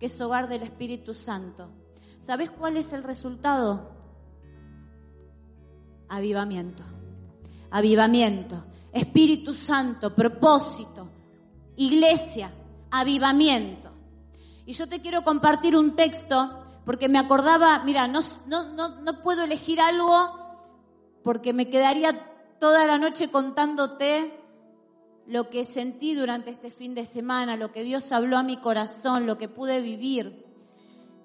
[0.00, 1.70] que es hogar del Espíritu Santo,
[2.18, 4.01] ¿sabes cuál es el resultado?
[6.12, 6.82] Avivamiento.
[7.70, 8.64] Avivamiento.
[8.92, 11.08] Espíritu Santo, propósito,
[11.76, 12.52] iglesia,
[12.90, 13.90] avivamiento.
[14.66, 19.44] Y yo te quiero compartir un texto porque me acordaba, mira, no, no, no, puedo
[19.44, 20.38] elegir algo
[21.22, 24.38] porque me quedaría toda la noche contándote
[25.26, 29.26] lo que sentí durante este fin de semana, lo que Dios habló a mi corazón,
[29.26, 30.44] lo que pude vivir.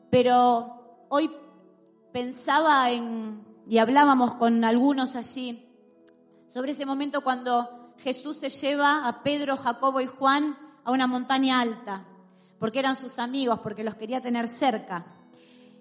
[0.10, 1.30] Pero hoy
[2.14, 5.68] pensaba en, y hablábamos con algunos allí
[6.48, 11.60] sobre ese momento cuando Jesús se lleva a Pedro, Jacobo y Juan a una montaña
[11.60, 12.06] alta,
[12.60, 15.06] porque eran sus amigos, porque los quería tener cerca.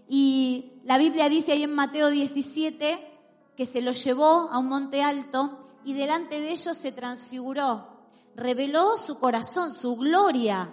[0.08, 3.12] Y la Biblia dice ahí en Mateo 17
[3.56, 7.86] que se los llevó a un monte alto y delante de ellos se transfiguró,
[8.34, 10.72] reveló su corazón, su gloria,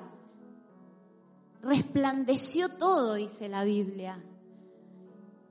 [1.61, 4.22] resplandeció todo, dice la Biblia.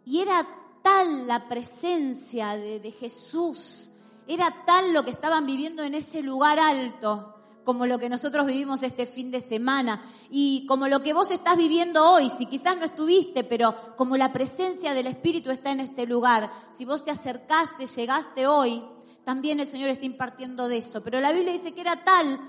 [0.04, 3.90] Y era tal la presencia de, Jesús,
[4.26, 8.82] era tal lo que estaban viviendo en ese lugar alto, como lo que nosotros vivimos
[8.82, 12.84] este fin de semana y como lo que vos estás viviendo hoy, si quizás no
[12.84, 17.86] estuviste, pero como la presencia del Espíritu está en este lugar, si vos te acercaste,
[17.86, 18.82] llegaste hoy,
[19.24, 21.02] también el Señor está impartiendo de eso.
[21.02, 22.40] Pero la Biblia dice que era tal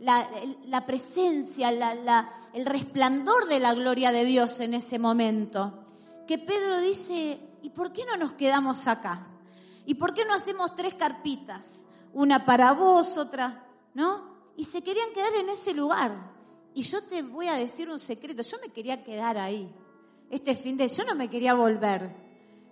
[0.00, 1.70] la, presencia,
[2.52, 5.84] el resplandor de la gloria de Dios en ese momento,
[6.26, 9.26] que Pedro dice, ¿y por qué no nos quedamos acá?
[9.86, 11.86] ¿Y por qué no hacemos tres carpitas?
[12.12, 14.32] Una para vos, otra, ¿no?
[14.56, 16.32] Y se querían quedar en ese lugar.
[16.74, 19.72] Y yo te voy a decir un secreto, yo me quería quedar ahí.
[20.30, 22.14] Este fin de yo no me quería volver.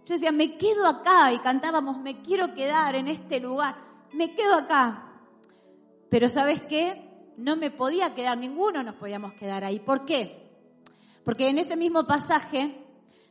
[0.07, 3.77] Yo decía, me quedo acá y cantábamos, me quiero quedar en este lugar,
[4.13, 5.11] me quedo acá.
[6.09, 7.33] Pero ¿sabes qué?
[7.37, 9.79] No me podía quedar, ninguno nos podíamos quedar ahí.
[9.79, 10.51] ¿Por qué?
[11.25, 12.87] Porque en ese mismo pasaje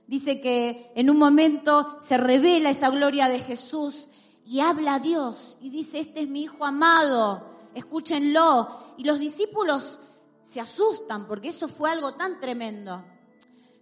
[0.10, 4.10] Dice que en un momento se revela esa gloria de Jesús
[4.44, 7.46] y habla a Dios y dice, este es mi Hijo amado,
[7.76, 8.96] escúchenlo.
[8.98, 10.00] Y los discípulos
[10.42, 13.06] se asustan porque eso fue algo tan tremendo.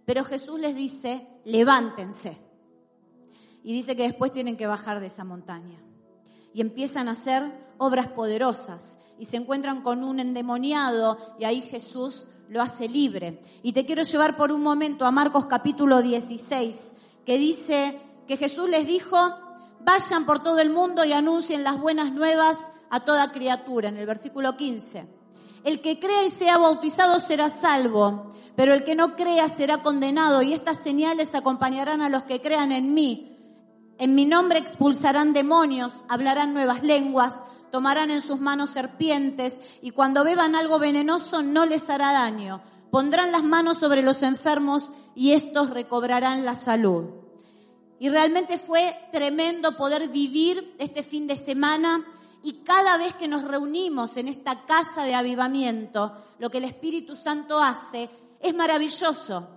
[0.04, 2.36] Pero Jesús les dice, levántense.
[3.64, 5.82] Y dice que después tienen que bajar de esa montaña.
[6.52, 8.98] Y empiezan a hacer obras poderosas.
[9.18, 13.40] Y se encuentran con un endemoniado y ahí Jesús lo hace libre.
[13.62, 18.68] Y te quiero llevar por un momento a Marcos capítulo 16, que dice que Jesús
[18.68, 19.16] les dijo,
[19.80, 22.58] vayan por todo el mundo y anuncien las buenas nuevas
[22.90, 25.06] a toda criatura, en el versículo 15.
[25.64, 30.42] El que crea y sea bautizado será salvo, pero el que no crea será condenado
[30.42, 33.36] y estas señales acompañarán a los que crean en mí.
[33.98, 40.24] En mi nombre expulsarán demonios, hablarán nuevas lenguas, tomarán en sus manos serpientes y cuando
[40.24, 42.62] beban algo venenoso no les hará daño.
[42.90, 47.06] Pondrán las manos sobre los enfermos y estos recobrarán la salud.
[47.98, 52.06] Y realmente fue tremendo poder vivir este fin de semana
[52.42, 57.16] y cada vez que nos reunimos en esta casa de avivamiento, lo que el Espíritu
[57.16, 58.08] Santo hace
[58.40, 59.48] es maravilloso.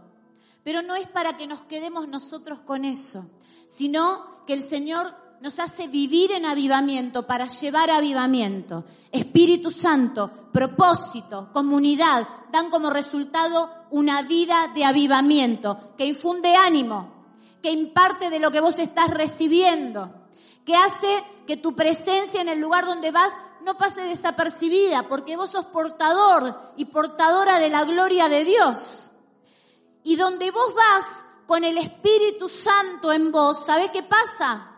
[0.63, 3.25] Pero no es para que nos quedemos nosotros con eso,
[3.67, 8.85] sino que el Señor nos hace vivir en avivamiento para llevar avivamiento.
[9.11, 17.25] Espíritu Santo, propósito, comunidad, dan como resultado una vida de avivamiento que infunde ánimo,
[17.61, 20.13] que imparte de lo que vos estás recibiendo,
[20.63, 25.49] que hace que tu presencia en el lugar donde vas no pase desapercibida, porque vos
[25.49, 29.09] sos portador y portadora de la gloria de Dios.
[30.03, 34.70] Y donde vos vas con el Espíritu Santo en vos, ¿sabés qué pasa?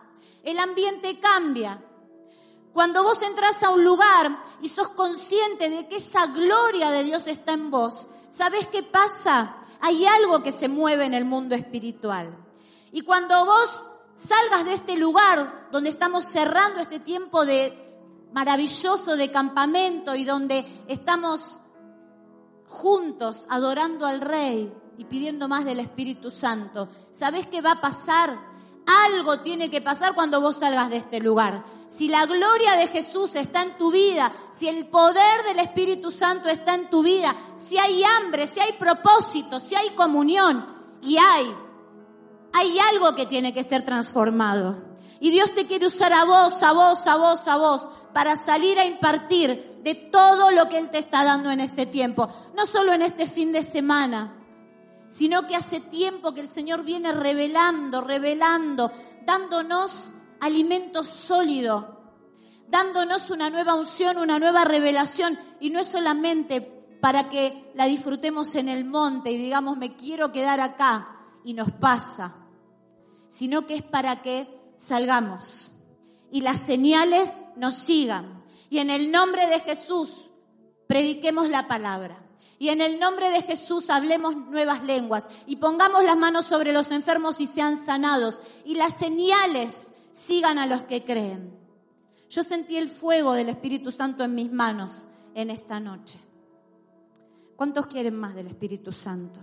[0.44, 1.82] El ambiente cambia.
[2.72, 7.26] Cuando vos entras a un lugar y sos consciente de que esa gloria de Dios
[7.26, 9.56] está en vos, ¿sabés qué pasa?
[9.80, 12.36] Hay algo que se mueve en el mundo espiritual.
[12.90, 13.82] Y cuando vos
[14.16, 17.80] salgas de este lugar donde estamos cerrando este tiempo de
[18.32, 21.62] maravilloso de campamento y donde estamos
[22.66, 28.53] juntos adorando al Rey y pidiendo más del Espíritu Santo, ¿sabés qué va a pasar?
[28.86, 31.64] Algo tiene que pasar cuando vos salgas de este lugar.
[31.88, 36.48] Si la gloria de Jesús está en tu vida, si el poder del Espíritu Santo
[36.48, 40.74] está en tu vida, si hay hambre, si hay propósito, si hay comunión,
[41.04, 41.54] y hay,
[42.52, 44.78] hay algo que tiene que ser transformado.
[45.20, 48.78] Y Dios te quiere usar a vos, a vos, a vos, a vos, para salir
[48.78, 52.28] a impartir de todo lo que Él te está dando en este tiempo.
[52.54, 54.34] No solo en este fin de semana,
[55.14, 58.90] sino que hace tiempo que el Señor viene revelando, revelando,
[59.24, 60.10] dándonos
[60.40, 62.00] alimento sólido,
[62.66, 66.60] dándonos una nueva unción, una nueva revelación, y no es solamente
[67.00, 71.10] para que la disfrutemos en el monte y digamos, me quiero quedar acá,
[71.44, 72.34] y nos pasa,
[73.28, 74.48] sino que es para que
[74.78, 75.70] salgamos
[76.34, 78.42] y las señales nos sigan.
[78.68, 80.28] Y en el nombre de Jesús
[80.88, 82.23] prediquemos la palabra.
[82.64, 86.90] Y en el nombre de Jesús hablemos nuevas lenguas y pongamos las manos sobre los
[86.92, 88.38] enfermos y sean sanados.
[88.64, 91.54] Y las señales sigan a los que creen.
[92.30, 96.18] Yo sentí el fuego del Espíritu Santo en mis manos en esta noche.
[97.54, 99.42] ¿Cuántos quieren más del Espíritu Santo?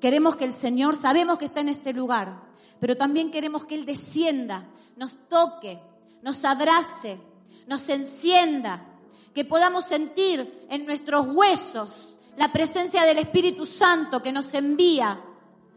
[0.00, 2.44] Queremos que el Señor, sabemos que está en este lugar,
[2.78, 5.80] pero también queremos que Él descienda, nos toque,
[6.22, 7.18] nos abrace,
[7.66, 8.86] nos encienda,
[9.34, 15.20] que podamos sentir en nuestros huesos la presencia del Espíritu Santo que nos envía,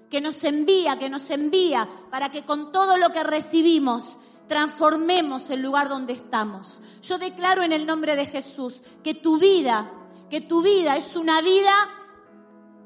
[0.10, 5.62] que nos envía, que nos envía, para que con todo lo que recibimos transformemos el
[5.62, 6.82] lugar donde estamos.
[7.02, 9.92] Yo declaro en el nombre de Jesús que tu vida,
[10.30, 11.74] que tu vida es una vida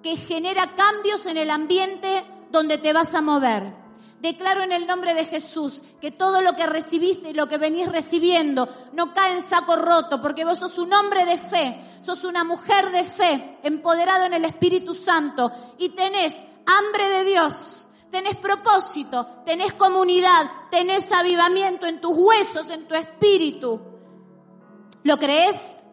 [0.04, 3.87] que genera cambios en el ambiente donde te vas a mover
[4.20, 7.92] Declaro en el nombre de Jesús que todo lo que recibiste y lo que venís
[7.92, 12.44] recibiendo no cae en saco roto, porque vos sos un hombre de fe, sos una
[12.44, 19.44] mujer de fe, empoderado en el Espíritu Santo y tenés hambre de Dios, tenés propósito,
[19.46, 23.80] tenés comunidad, tenés avivamiento en tus huesos, en tu espíritu.
[25.04, 25.86] ¿Lo crees?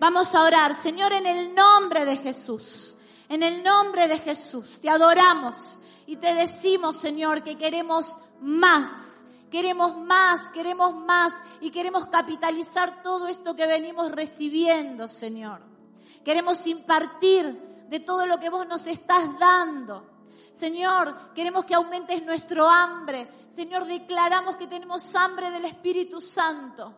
[0.00, 2.96] Vamos a orar, Señor, en el nombre de Jesús.
[3.28, 5.77] En el nombre de Jesús, te adoramos
[6.08, 8.06] y te decimos, Señor, que queremos
[8.40, 15.60] más, queremos más, queremos más y queremos capitalizar todo esto que venimos recibiendo, Señor.
[16.24, 20.06] Queremos impartir de todo lo que vos nos estás dando.
[20.50, 23.28] Señor, queremos que aumentes nuestro hambre.
[23.50, 26.94] Señor, declaramos que tenemos hambre del Espíritu Santo.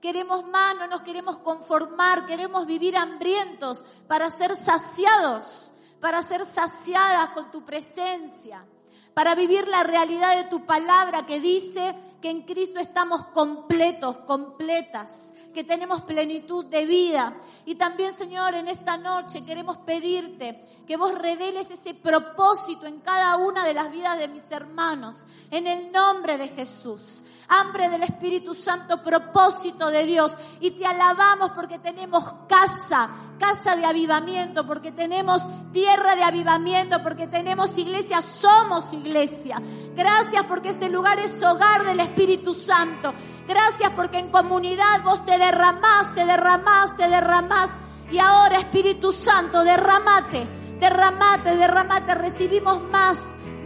[0.00, 5.70] Queremos más, no nos queremos conformar, queremos vivir hambrientos para ser saciados
[6.04, 8.62] para ser saciadas con tu presencia,
[9.14, 15.32] para vivir la realidad de tu palabra que dice que en Cristo estamos completos, completas,
[15.54, 17.34] que tenemos plenitud de vida.
[17.64, 23.36] Y también, Señor, en esta noche queremos pedirte que vos reveles ese propósito en cada
[23.36, 27.22] una de las vidas de mis hermanos, en el nombre de Jesús.
[27.48, 30.34] Hambre del Espíritu Santo, propósito de Dios.
[30.60, 35.42] Y te alabamos porque tenemos casa, casa de avivamiento, porque tenemos
[35.72, 39.60] tierra de avivamiento, porque tenemos iglesia, somos iglesia.
[39.94, 43.12] Gracias porque este lugar es hogar del Espíritu Santo.
[43.46, 47.70] Gracias porque en comunidad vos te derramás, te derramás, te derramás.
[48.10, 50.46] Y ahora Espíritu Santo, derramate,
[50.78, 52.14] derramate, derramate.
[52.14, 53.18] Recibimos más,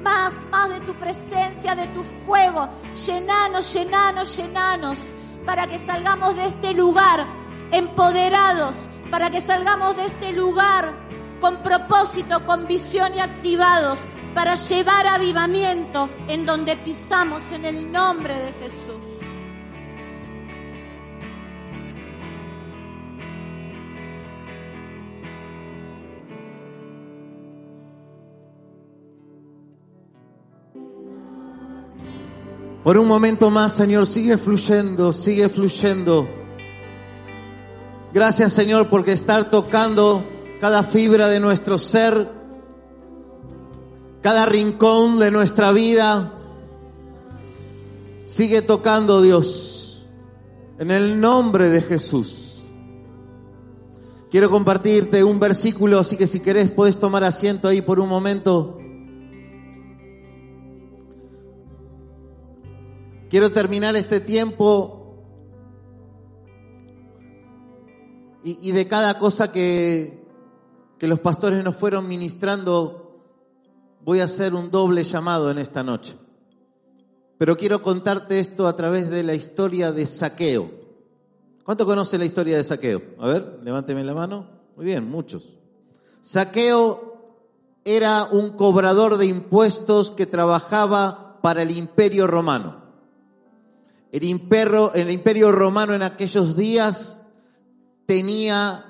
[0.02, 2.68] más, más de tu presencia, de tu fuego.
[3.06, 4.98] Llenanos, llenanos, llenanos.
[5.44, 7.26] Para que salgamos de este lugar
[7.70, 8.76] empoderados.
[9.10, 10.92] Para que salgamos de este lugar
[11.40, 13.98] con propósito, con visión y activados.
[14.34, 19.17] Para llevar avivamiento en donde pisamos en el nombre de Jesús.
[32.84, 36.28] Por un momento más, Señor, sigue fluyendo, sigue fluyendo.
[38.12, 40.22] Gracias, Señor, porque estar tocando
[40.60, 42.30] cada fibra de nuestro ser,
[44.22, 46.34] cada rincón de nuestra vida.
[48.24, 50.06] Sigue tocando, Dios,
[50.78, 52.60] en el nombre de Jesús.
[54.30, 58.77] Quiero compartirte un versículo, así que si querés podés tomar asiento ahí por un momento.
[63.28, 64.98] Quiero terminar este tiempo
[68.42, 70.24] y, de cada cosa que,
[70.98, 73.20] que los pastores nos fueron ministrando,
[74.02, 76.16] voy a hacer un doble llamado en esta noche.
[77.36, 80.70] Pero quiero contarte esto a través de la historia de Saqueo.
[81.64, 83.02] ¿Cuánto conoce la historia de Saqueo?
[83.18, 84.46] A ver, levánteme la mano.
[84.74, 85.58] Muy bien, muchos.
[86.22, 87.34] Saqueo
[87.84, 92.87] era un cobrador de impuestos que trabajaba para el imperio romano.
[94.10, 97.22] El imperio, romano en aquellos días
[98.06, 98.84] tenía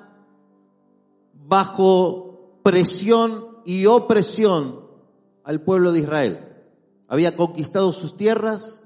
[1.35, 4.81] bajo presión y opresión
[5.43, 6.49] al pueblo de Israel.
[7.09, 8.85] Había conquistado sus tierras,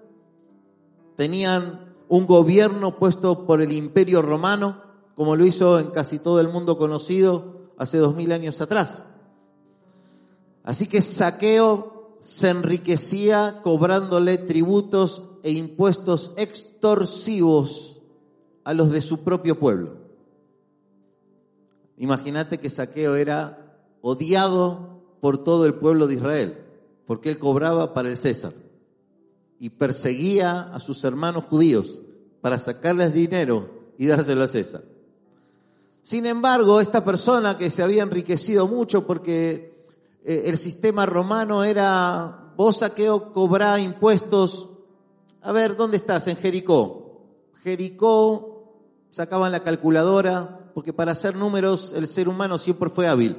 [1.17, 4.83] tenían un gobierno puesto por el imperio romano,
[5.15, 9.07] como lo hizo en casi todo el mundo conocido hace dos mil años atrás.
[10.65, 18.01] Así que Saqueo se enriquecía cobrándole tributos e impuestos extorsivos
[18.65, 19.97] a los de su propio pueblo.
[21.97, 26.65] Imagínate que Saqueo era odiado por todo el pueblo de Israel,
[27.07, 28.55] porque él cobraba para el César
[29.59, 32.03] y perseguía a sus hermanos judíos
[32.41, 34.83] para sacarles dinero y dárselo a César.
[36.03, 39.87] Sin embargo, esta persona que se había enriquecido mucho porque
[40.25, 44.69] eh, el sistema romano era, vos saqueo cobrá impuestos
[45.43, 46.29] a ver, ¿dónde estás?
[46.29, 47.51] En Jericó.
[47.63, 48.81] Jericó,
[49.11, 53.37] sacaban la calculadora, porque para hacer números el ser humano siempre fue hábil.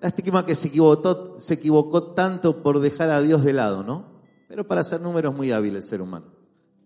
[0.00, 4.22] Lástima que se equivocó, se equivocó tanto por dejar a Dios de lado, ¿no?
[4.48, 6.26] Pero para hacer números muy hábil el ser humano.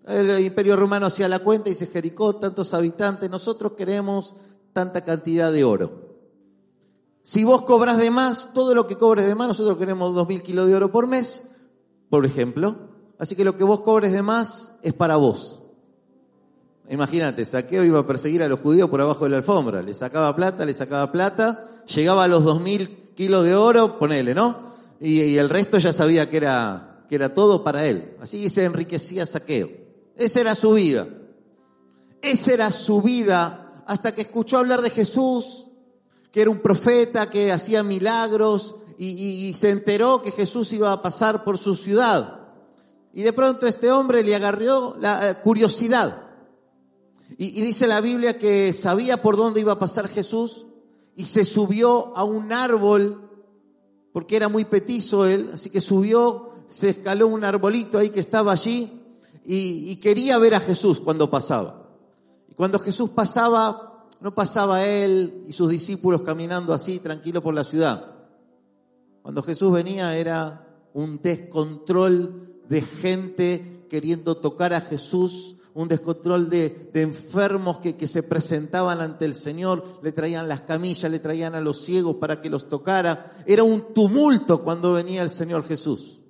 [0.07, 4.35] El imperio romano hacía la cuenta y dice Jericó, tantos habitantes, nosotros queremos
[4.73, 6.04] tanta cantidad de oro.
[7.25, 10.43] Si vos cobras de más, todo lo que cobres de más, nosotros queremos dos mil
[10.43, 11.43] kilos de oro por mes,
[12.11, 12.77] por ejemplo.
[13.19, 15.63] Así que lo que vos cobres de más es para vos.
[16.91, 19.81] Imagínate, Saqueo iba a perseguir a los judíos por abajo de la alfombra.
[19.81, 24.35] Le sacaba plata, le sacaba plata, llegaba a los dos mil kilos de oro, ponele,
[24.35, 24.75] ¿no?
[25.01, 28.19] Y, y, el resto ya sabía que era, que era todo para él.
[28.21, 29.71] Así se enriquecía Saqueo.
[30.15, 31.09] Esa era su vida.
[32.21, 35.69] Esa era su vida hasta que escuchó hablar de Jesús,
[36.35, 41.45] que era un profeta que hacía milagros y, se enteró que Jesús iba a pasar
[41.45, 42.41] por su ciudad.
[43.13, 46.23] Y de pronto este hombre le agarró la eh, curiosidad.
[47.39, 50.67] Y, dice la Biblia que sabía por dónde iba a pasar Jesús
[51.15, 53.31] y se subió a un árbol
[54.13, 58.51] porque era muy petizo él, así que subió, se escaló un arbolito ahí que estaba
[58.51, 59.01] allí
[59.45, 61.91] y quería ver a Jesús cuando pasaba.
[62.49, 63.94] Y cuando Jesús pasaba,
[64.25, 68.15] no pasaba él y sus discípulos caminando así tranquilo por la ciudad.
[69.21, 76.91] Cuando Jesús venía era un descontrol de gente queriendo tocar a Jesús, un descontrol de,
[76.95, 81.61] enfermos que, que, se presentaban ante el Señor, le traían las camillas, le traían a
[81.61, 83.45] los ciegos para que los tocara.
[83.45, 86.23] Era un tumulto cuando venía el Señor Jesús.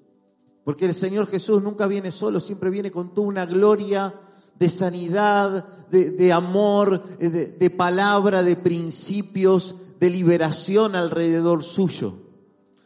[0.64, 4.12] Porque el Señor Jesús nunca viene solo, siempre viene con toda una gloria
[4.58, 12.14] de sanidad, de, amor, de, de palabra, de principios, de liberación alrededor suyo.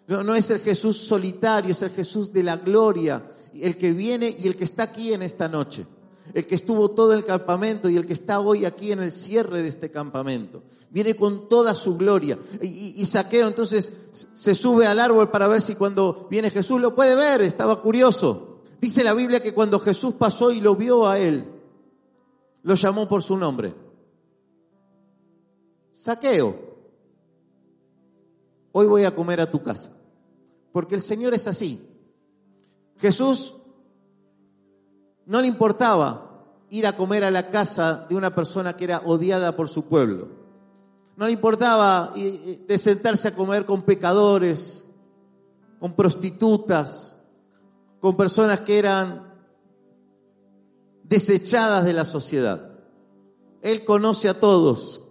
[0.07, 4.47] No es el Jesús solitario, es el Jesús de la gloria, el que viene y
[4.47, 5.87] el que está aquí en esta noche
[6.35, 9.63] el que estuvo todo el campamento y el que está hoy aquí en el cierre
[9.63, 10.63] de este campamento.
[10.91, 12.39] Viene con toda su gloria.
[12.63, 13.93] Y, Saqueo entonces
[14.35, 18.61] se sube al árbol para ver si cuando viene Jesús lo puede ver, estaba curioso.
[18.81, 21.45] Dice la Biblia que cuando Jesús pasó y lo vio a él,
[22.69, 23.75] lo llamó por su nombre.
[25.95, 26.55] Saqueo,
[28.73, 29.91] hoy voy a comer a tu casa.
[30.71, 31.83] Porque el Señor es así.
[32.99, 33.55] Jesús
[35.25, 39.57] no le importaba ir a comer a la casa de una persona que era odiada
[39.57, 40.29] por su pueblo.
[41.17, 42.13] No le importaba
[42.77, 44.87] sentarse a comer con pecadores,
[45.81, 47.17] con prostitutas,
[47.99, 49.28] con personas que eran
[51.09, 52.71] desechadas de la sociedad.
[53.63, 55.03] Él conoce a todos,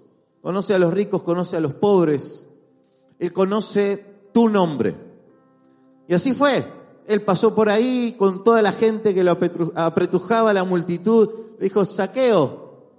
[0.41, 2.47] conoce a los ricos, conoce a los pobres,
[3.19, 4.95] Él conoce tu nombre.
[6.07, 6.65] Y así fue.
[7.05, 9.37] Él pasó por ahí con toda la gente que lo
[9.75, 11.29] apretujaba, la multitud.
[11.59, 12.91] Dijo, saqueo,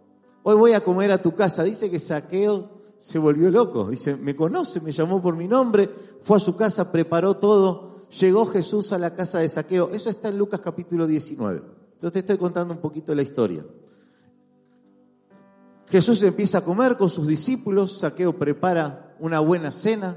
[0.43, 1.63] hoy voy a comer a tu casa.
[1.63, 3.89] Dice que saqueo se volvió loco.
[3.91, 5.91] Dice, me conoce, me llamó por mi nombre,
[6.23, 8.07] fue a su casa, preparó todo.
[8.19, 9.91] Llegó Jesús a la casa de saqueo.
[9.93, 11.78] Eso está en Lucas capítulo 19.
[11.99, 13.67] Entonces te estoy contando un poquito la historia.
[15.89, 20.17] Jesús empieza a comer con sus discípulos, Saqueo prepara una buena cena,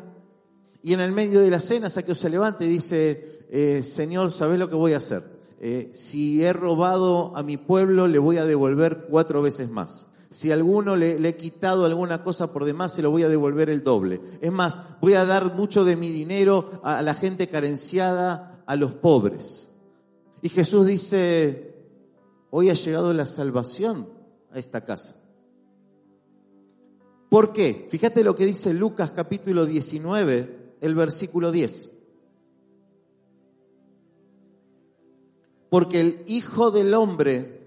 [0.83, 4.59] y en el medio de la cena, Saqueo se levanta y dice, eh, Señor, ¿sabes
[4.59, 5.23] lo que voy a hacer?
[5.59, 10.07] Eh, si he robado a mi pueblo, le voy a devolver cuatro veces más.
[10.29, 13.83] Si alguno le, he quitado alguna cosa por demás, se lo voy a devolver el
[13.83, 14.21] doble.
[14.39, 18.93] Es más, voy a dar mucho de mi dinero a la gente carenciada, a los
[18.93, 19.73] pobres.
[20.41, 21.70] Y Jesús dice,
[22.51, 24.07] hoy ha llegado la salvación
[24.51, 25.15] a esta casa.
[27.29, 27.87] ¿Por qué?
[27.89, 31.89] Fíjate lo que dice Lucas capítulo 19, el versículo 10.
[35.69, 37.61] Porque el Hijo del Hombre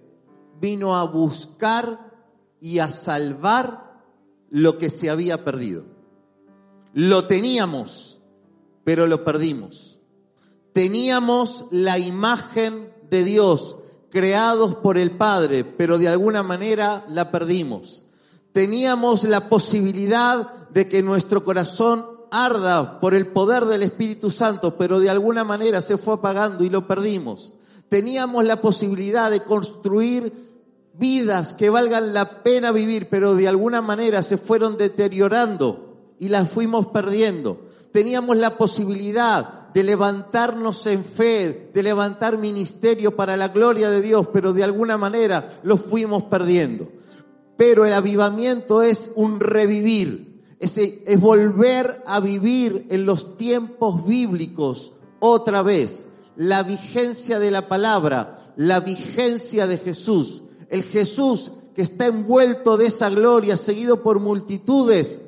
[0.61, 2.13] vino a buscar
[2.61, 4.05] y a salvar
[4.51, 5.85] lo que se había perdido.
[6.93, 8.21] Lo teníamos,
[8.85, 9.99] pero lo perdimos.
[10.75, 13.79] Teníamos la imagen de Dios
[14.15, 18.05] creados por el Padre, pero de alguna manera la perdimos.
[18.53, 25.01] Teníamos la posibilidad de que nuestro corazón arda por el poder del Espíritu Santo, pero
[25.01, 27.55] de alguna manera se fue apagando y lo perdimos.
[27.89, 30.33] Teníamos la posibilidad de construir
[30.93, 36.49] vidas que valgan la pena vivir, pero de alguna manera se fueron deteriorando y las
[36.49, 37.67] fuimos perdiendo.
[37.91, 44.29] Teníamos la posibilidad de levantarnos en fe, de levantar ministerio para la gloria de Dios,
[44.33, 46.89] pero de alguna manera lo fuimos perdiendo.
[47.57, 55.63] Pero el avivamiento es un revivir es, volver a vivir en los tiempos bíblicos otra
[55.63, 56.09] vez.
[56.37, 60.43] La vigencia de la palabra, la vigencia de Jesús.
[60.69, 65.21] El Jesús que está envuelto de esa gloria, seguido por multitudes,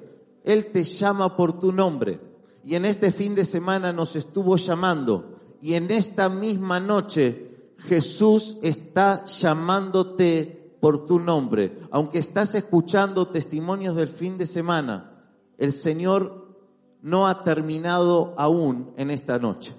[0.45, 2.21] Él te llama por tu nombre.
[2.67, 5.57] Y en este fin de semana nos estuvo llamando.
[5.61, 11.79] Y en esta misma noche Jesús está llamándote por tu nombre.
[11.93, 16.57] Aunque estás escuchando testimonios del fin de semana, el Señor
[17.03, 19.73] no ha terminado aún en esta noche.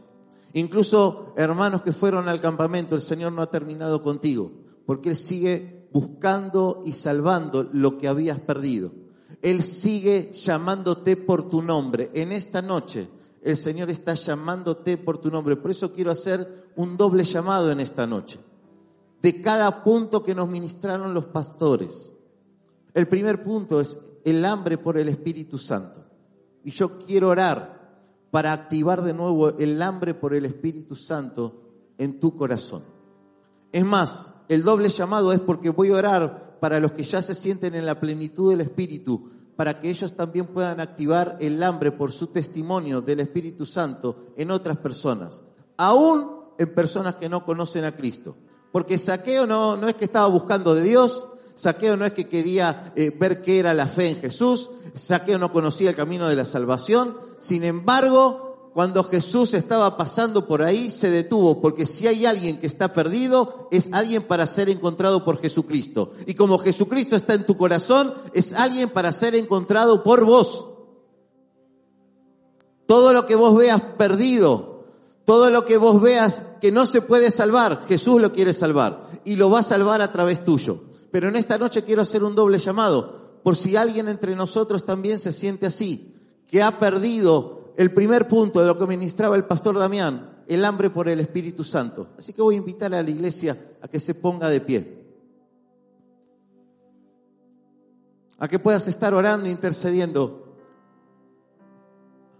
[0.53, 4.53] Incluso hermanos que fueron al campamento, el Señor no ha terminado contigo,
[4.85, 9.06] porque Él sigue buscando y salvando lo que habías perdido.
[9.49, 12.09] Él sigue llamándote por tu nombre.
[12.13, 13.07] En esta noche
[13.41, 15.55] el Señor está llamándote por tu nombre.
[15.55, 18.41] Por eso quiero hacer un doble llamado en esta noche.
[19.21, 22.11] De cada punto que nos ministraron los pastores.
[22.93, 26.03] El primer punto es el hambre por el Espíritu Santo.
[26.65, 31.61] Y yo quiero orar para activar de nuevo el hambre por el Espíritu Santo
[31.97, 32.83] en tu corazón.
[33.71, 37.33] Es más, el doble llamado es porque voy a orar para los que ya se
[37.33, 42.13] sienten en la plenitud del Espíritu, para que ellos también puedan activar el hambre por
[42.13, 45.41] su testimonio del Espíritu Santo en otras personas,
[45.75, 48.37] aún en personas que no conocen a Cristo.
[48.71, 51.27] Porque saqueo no, no es que estaba buscando de Dios,
[51.57, 55.51] Saqueo no es que quería eh, ver qué era la fe en Jesús, Saqueo no
[55.51, 58.46] conocía el camino de la salvación, sin embargo,
[58.77, 63.67] cuando Jesús estaba pasando por ahí, se detuvo, porque si hay alguien que está perdido,
[63.71, 66.11] es alguien para ser encontrado por Jesucristo.
[66.27, 70.69] Y como Jesucristo está en tu corazón, es alguien para ser encontrado por vos.
[72.85, 74.85] Todo lo que vos veas perdido,
[75.25, 79.37] Todo lo que vos veas que no se puede salvar, Jesús lo quiere salvar y
[79.37, 80.83] lo va a salvar a través tuyo.
[81.11, 85.17] Pero en esta noche quiero hacer un doble llamado, por si alguien entre nosotros también
[85.17, 86.13] se siente así,
[86.47, 90.89] que ha perdido el primer punto de lo que ministraba el pastor Damián, el hambre
[90.89, 92.09] por el Espíritu Santo.
[92.17, 95.05] Así que voy a invitar a la iglesia a que se ponga de pie.
[98.39, 100.57] A que puedas estar orando, intercediendo.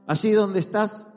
[0.07, 1.07] Allí donde estás,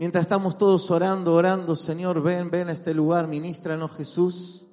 [0.00, 4.66] mientras estamos todos orando, orando, Señor, ven, ven a este lugar, ministranos Jesús.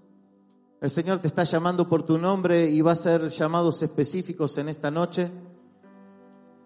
[0.82, 4.68] El Señor te está llamando por tu nombre y va a ser llamados específicos en
[4.70, 5.32] esta noche.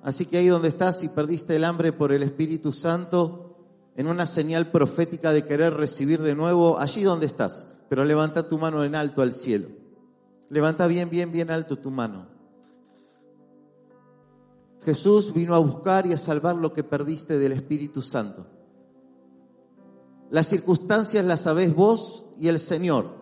[0.04, 3.52] Así que ahí donde estás, si perdiste el hambre por el Espíritu Santo,
[3.96, 8.58] en una señal profética de querer recibir de nuevo, allí donde estás, pero levanta tu
[8.58, 9.70] mano en alto al cielo.
[10.50, 12.28] Levanta bien, bien, bien alto tu mano.
[14.84, 18.48] Jesús vino a buscar y a salvar lo que perdiste del Espíritu Santo.
[20.32, 23.22] Las circunstancias las sabés vos y el Señor.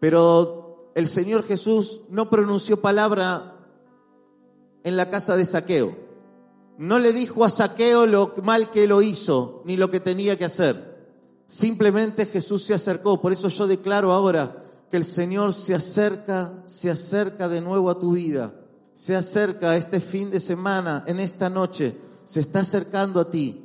[0.00, 3.51] Pero el Señor Jesús no pronunció palabra
[4.84, 5.96] en la casa de saqueo.
[6.78, 10.44] No le dijo a saqueo lo mal que lo hizo, ni lo que tenía que
[10.44, 10.92] hacer.
[11.46, 13.20] Simplemente Jesús se acercó.
[13.20, 17.98] Por eso yo declaro ahora que el Señor se acerca, se acerca de nuevo a
[17.98, 18.54] tu vida.
[18.94, 21.96] Se acerca este fin de semana, en esta noche.
[22.24, 23.64] Se está acercando a ti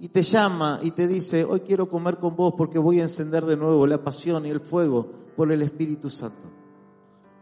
[0.00, 3.44] y te llama y te dice, hoy quiero comer con vos porque voy a encender
[3.44, 6.48] de nuevo la pasión y el fuego por el Espíritu Santo.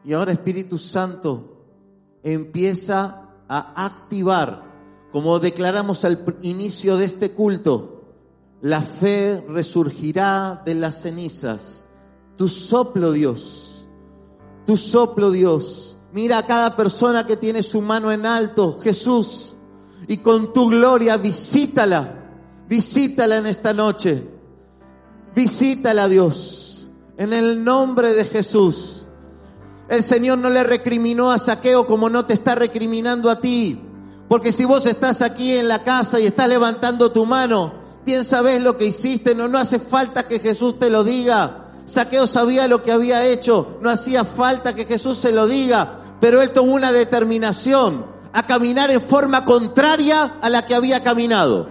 [0.05, 1.56] Y ahora Espíritu Santo
[2.33, 4.65] empieza a activar,
[5.13, 8.05] como declaramos al inicio de este culto,
[8.61, 11.87] la fe resurgirá de las cenizas.
[12.37, 13.89] Tu soplo, Dios,
[14.67, 15.99] tu soplo, Dios.
[16.13, 19.57] Mira a cada persona que tiene su mano en alto, Jesús,
[20.09, 22.25] y con tu gloria visítala,
[22.69, 24.27] visítala en esta noche.
[25.35, 28.96] Visítala, Dios, en el nombre de Jesús.
[29.89, 33.81] El Señor no le recriminó a Saqueo como no te está recriminando a ti.
[34.29, 37.75] Porque si vos estás aquí en la casa y estás levantando tu mano,
[38.05, 41.69] bien sabes lo que hiciste, no, no hace falta que Jesús te lo diga.
[41.85, 46.43] Saqueo sabía lo que había hecho, no hacía falta que Jesús se lo diga, pero
[46.43, 51.69] él tomó una determinación a caminar en forma contraria a la que había caminado.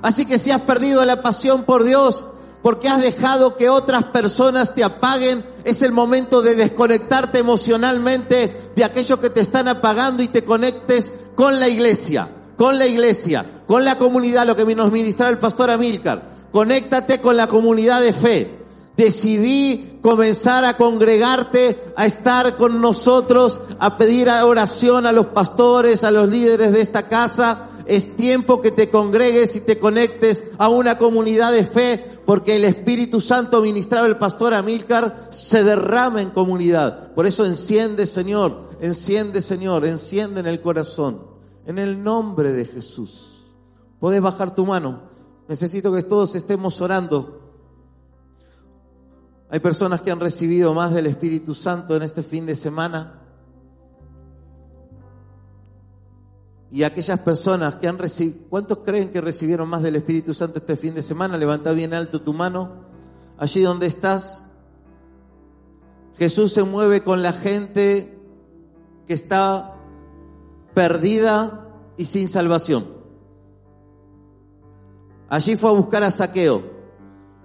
[0.00, 2.24] Así que si has perdido la pasión por Dios,
[2.62, 8.84] porque has dejado que otras personas te apaguen, es el momento de desconectarte emocionalmente de
[8.84, 13.84] aquello que te están apagando y te conectes con la iglesia, con la iglesia, con
[13.84, 16.38] la comunidad, lo que nos ministraba el pastor Amílcar.
[16.50, 18.58] Conéctate con la comunidad de fe.
[18.96, 26.10] Decidí comenzar a congregarte, a estar con nosotros, a pedir oración a los pastores, a
[26.10, 30.98] los líderes de esta casa, es tiempo que te congregues y te conectes a una
[30.98, 37.14] comunidad de fe, porque el Espíritu Santo ministraba el pastor Amílcar, se derrama en comunidad.
[37.14, 41.22] Por eso enciende, Señor, enciende, Señor, enciende en el corazón.
[41.64, 43.46] En el nombre de Jesús.
[43.98, 45.04] Podés bajar tu mano.
[45.48, 47.50] Necesito que todos estemos orando.
[49.48, 53.22] Hay personas que han recibido más del Espíritu Santo en este fin de semana.
[56.70, 60.76] Y aquellas personas que han recibido, ¿cuántos creen que recibieron más del Espíritu Santo este
[60.76, 61.38] fin de semana?
[61.38, 62.84] Levanta bien alto tu mano.
[63.38, 64.46] Allí donde estás.
[66.16, 68.18] Jesús se mueve con la gente
[69.06, 69.76] que está
[70.74, 72.98] perdida y sin salvación.
[75.30, 76.76] Allí fue a buscar a Saqueo.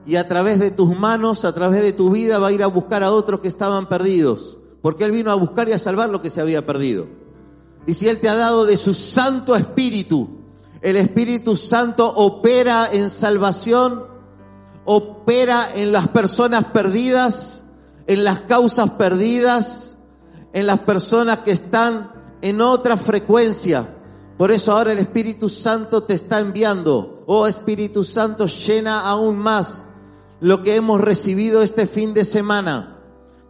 [0.06, 2.68] Y a través de tus manos, a través de tu vida, va a ir a
[2.68, 4.60] buscar a otros que estaban perdidos.
[4.82, 7.23] Porque Él vino a buscar y a salvar lo que se había perdido.
[7.86, 10.30] Y si Él te ha dado de su Santo Espíritu,
[10.82, 14.04] el Espíritu Santo opera en salvación,
[14.86, 17.66] opera en las personas perdidas,
[18.08, 19.98] en las causas perdidas,
[20.52, 22.12] en las personas que están
[22.42, 23.96] en otra frecuencia.
[24.38, 27.24] Por eso ahora el Espíritu Santo te está enviando.
[27.28, 29.88] Oh Espíritu Santo, llena aún más
[30.42, 33.00] lo que hemos recibido este fin de semana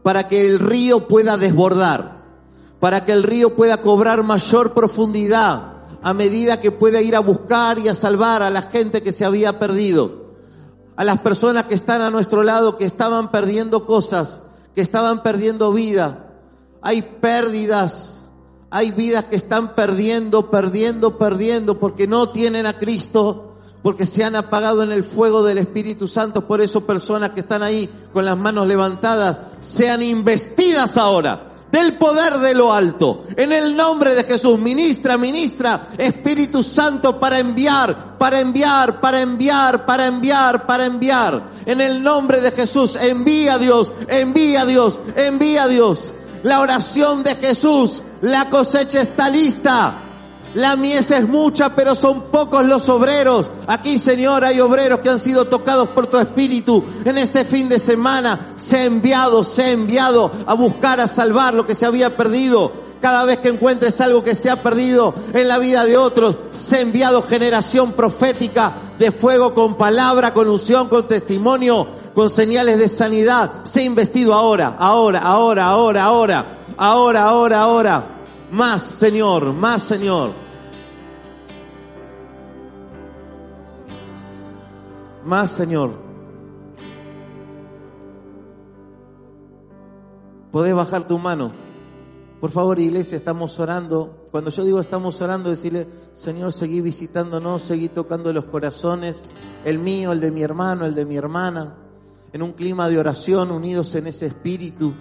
[0.03, 2.22] para que el río pueda desbordar
[2.83, 7.79] para que el río pueda cobrar mayor profundidad a medida que pueda ir a buscar
[7.79, 10.33] y a salvar a la gente que se había perdido,
[10.97, 14.43] a las personas que están a nuestro lado, que estaban perdiendo cosas,
[14.75, 16.33] que estaban perdiendo vida.
[16.81, 18.29] Hay pérdidas,
[18.69, 24.35] hay vidas que están perdiendo, perdiendo, perdiendo, porque no tienen a Cristo, porque se han
[24.35, 26.45] apagado en el fuego del Espíritu Santo.
[26.45, 32.37] Por eso personas que están ahí con las manos levantadas sean investidas ahora del poder
[32.37, 33.25] de lo alto.
[33.35, 39.83] En el nombre de Jesús, ministra, ministra, Espíritu Santo para enviar, para enviar, para enviar,
[39.83, 41.49] para enviar, para enviar.
[41.65, 46.13] En el nombre de Jesús, envía a Dios, envía a Dios, envía a Dios.
[46.43, 49.95] La oración de Jesús, la cosecha está lista.
[50.55, 53.49] La mies es mucha, pero son pocos los obreros.
[53.65, 56.83] Aquí, Señor, hay obreros que han sido tocados por tu Espíritu.
[57.05, 61.55] En este fin de semana se ha enviado, se ha enviado a buscar, a salvar
[61.55, 62.71] lo que se había perdido.
[63.01, 66.77] Cada vez que encuentres algo que se ha perdido en la vida de otros, se
[66.77, 72.87] ha enviado generación profética de fuego con palabra, con unción, con testimonio, con señales de
[72.87, 73.65] sanidad.
[73.65, 76.45] Se ha investido ahora, ahora, ahora, ahora, ahora,
[76.77, 78.03] ahora, ahora, ahora.
[78.51, 80.42] Más, Señor, más, Señor.
[85.25, 85.91] Más, Señor.
[90.51, 91.51] Podés bajar tu mano.
[92.41, 94.27] Por favor, iglesia, estamos orando.
[94.31, 99.29] Cuando yo digo estamos orando, decirle, Señor, seguí visitándonos, seguí tocando los corazones,
[99.63, 101.77] el mío, el de mi hermano, el de mi hermana,
[102.33, 104.91] en un clima de oración, unidos en ese espíritu.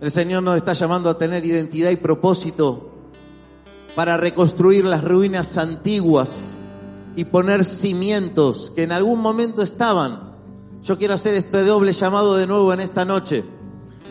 [0.00, 2.93] El Señor nos está llamando a tener identidad y propósito
[3.94, 6.52] para reconstruir las ruinas antiguas
[7.16, 10.34] y poner cimientos que en algún momento estaban.
[10.82, 13.44] Yo quiero hacer este doble llamado de nuevo en esta noche.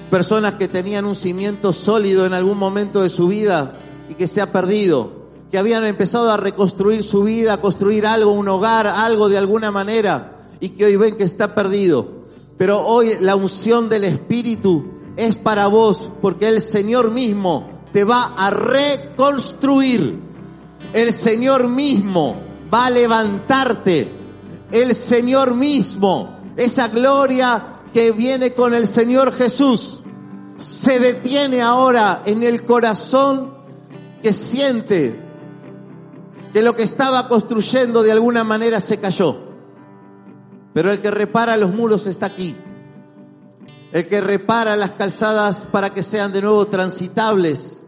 [0.09, 3.73] Personas que tenían un cimiento sólido en algún momento de su vida
[4.09, 5.11] y que se ha perdido,
[5.51, 9.71] que habían empezado a reconstruir su vida, a construir algo, un hogar, algo de alguna
[9.71, 12.23] manera, y que hoy ven que está perdido.
[12.57, 14.85] Pero hoy la unción del Espíritu
[15.17, 20.19] es para vos, porque el Señor mismo te va a reconstruir.
[20.91, 22.35] El Señor mismo
[22.73, 24.09] va a levantarte.
[24.71, 30.01] El Señor mismo, esa gloria que viene con el Señor Jesús,
[30.57, 33.53] se detiene ahora en el corazón
[34.23, 35.19] que siente
[36.51, 39.37] que lo que estaba construyendo de alguna manera se cayó.
[40.73, 42.55] Pero el que repara los muros está aquí.
[43.91, 47.82] El que repara las calzadas para que sean de nuevo transitables.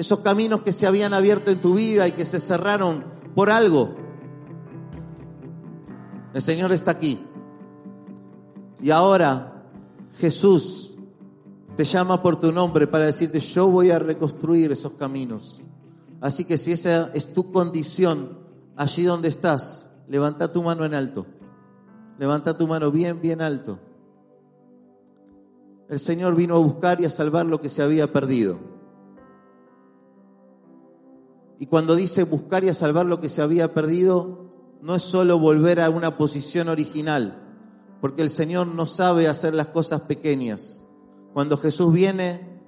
[0.00, 3.96] Esos caminos que se habían abierto en tu vida y que se cerraron por algo.
[6.32, 7.20] El Señor está aquí.
[8.80, 9.66] Y ahora
[10.16, 10.96] Jesús
[11.76, 15.60] te llama por tu nombre para decirte, yo voy a reconstruir esos caminos.
[16.22, 18.38] Así que si esa es tu condición,
[18.76, 21.26] allí donde estás, levanta tu mano en alto.
[22.18, 23.78] Levanta tu mano bien, bien alto.
[25.90, 28.79] El Señor vino a buscar y a salvar lo que se había perdido.
[31.60, 35.82] Y cuando dice buscar y salvar lo que se había perdido, no es solo volver
[35.82, 37.38] a una posición original,
[38.00, 40.86] porque el Señor no sabe hacer las cosas pequeñas.
[41.34, 42.62] Cuando Jesús viene,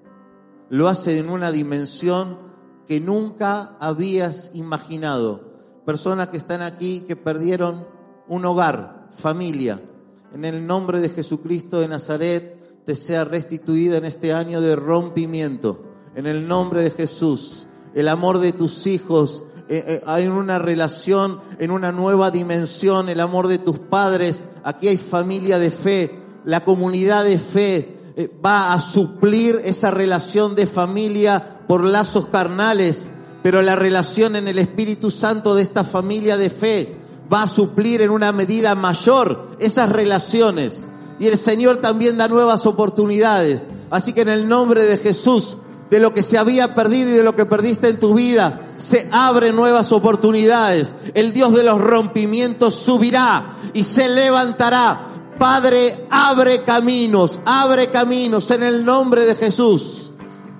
[0.69, 2.37] lo hace en una dimensión
[2.87, 5.81] que nunca habías imaginado.
[5.87, 7.87] Personas que están aquí que perdieron
[8.29, 9.81] un hogar, familia.
[10.35, 15.83] En el nombre de Jesucristo de Nazaret, te sea restituida en este año de rompimiento.
[16.15, 21.41] En el nombre de Jesús, el amor de tus hijos eh, eh, hay una relación
[21.59, 26.63] en una nueva dimensión, el amor de tus padres, aquí hay familia de fe, la
[26.63, 33.09] comunidad de fe eh, va a suplir esa relación de familia por lazos carnales,
[33.43, 36.97] pero la relación en el Espíritu Santo de esta familia de fe
[37.33, 40.87] va a suplir en una medida mayor esas relaciones.
[41.19, 43.69] Y el Señor también da nuevas oportunidades.
[43.91, 45.57] Así que en el nombre de Jesús,
[45.93, 49.11] de lo que se había perdido y de lo que perdiste en tu vida, se
[49.13, 50.95] abren nuevas oportunidades.
[51.13, 55.03] El Dios de los rompimientos subirá y se levantará.
[55.39, 60.13] Padre, abre caminos, abre caminos en el nombre de Jesús.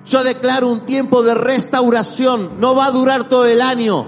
[0.05, 2.59] Yo declaro un tiempo de restauración.
[2.59, 4.05] No va a durar todo el año.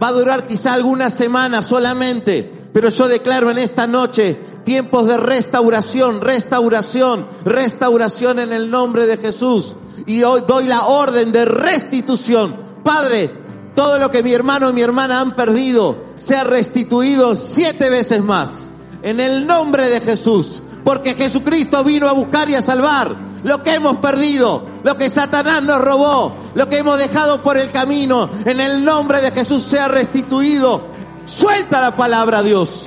[0.00, 2.68] Va a durar quizá algunas semanas solamente.
[2.72, 9.16] Pero yo declaro en esta noche tiempos de restauración, restauración, restauración en el nombre de
[9.16, 9.74] Jesús.
[10.06, 12.56] Y hoy doy la orden de restitución.
[12.82, 13.32] Padre,
[13.74, 18.72] todo lo que mi hermano y mi hermana han perdido sea restituido siete veces más.
[19.02, 20.62] En el nombre de Jesús.
[20.84, 25.62] Porque Jesucristo vino a buscar y a salvar lo que hemos perdido, lo que Satanás
[25.62, 28.30] nos robó, lo que hemos dejado por el camino.
[28.44, 30.82] En el nombre de Jesús sea restituido.
[31.24, 32.86] Suelta la palabra, Dios.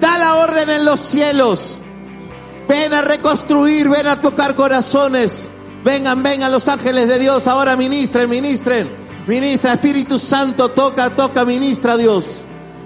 [0.00, 1.78] Da la orden en los cielos.
[2.68, 5.49] Ven a reconstruir, ven a tocar corazones.
[5.84, 8.90] Vengan, vengan los ángeles de Dios, ahora ministren, ministren,
[9.26, 12.42] ministra, Espíritu Santo, toca, toca, ministra Dios.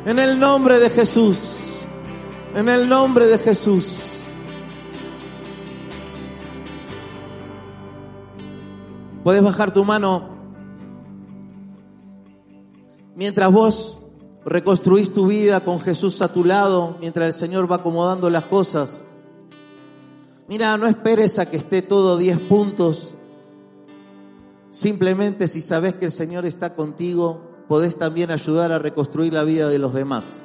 [0.06, 1.56] En el nombre de Jesús,
[2.54, 4.00] en el nombre de Jesús.
[9.24, 10.34] Puedes bajar tu mano
[13.16, 13.98] mientras vos
[14.44, 19.02] reconstruís tu vida con Jesús a tu lado, mientras el Señor va acomodando las cosas.
[20.48, 23.14] Mira, no esperes a que esté todo 10 puntos.
[24.70, 29.68] Simplemente si sabes que el Señor está contigo, podés también ayudar a reconstruir la vida
[29.68, 30.42] de los demás.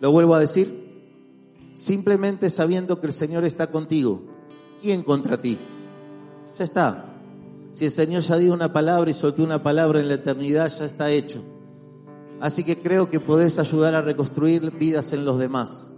[0.00, 4.22] Lo vuelvo a decir, simplemente sabiendo que el Señor está contigo.
[4.80, 5.58] ¿Quién contra ti?
[6.56, 7.04] Ya está.
[7.72, 10.84] Si el Señor ya dio una palabra y soltó una palabra en la eternidad, ya
[10.84, 11.42] está hecho.
[12.40, 15.92] Así que creo que podés ayudar a reconstruir vidas en los demás.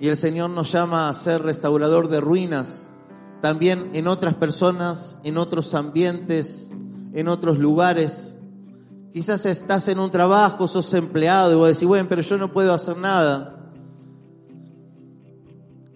[0.00, 2.88] Y el Señor nos llama a ser restaurador de ruinas,
[3.40, 6.70] también en otras personas, en otros ambientes,
[7.12, 8.38] en otros lugares.
[9.12, 12.72] Quizás estás en un trabajo, sos empleado y vos decís, bueno, pero yo no puedo
[12.72, 13.72] hacer nada.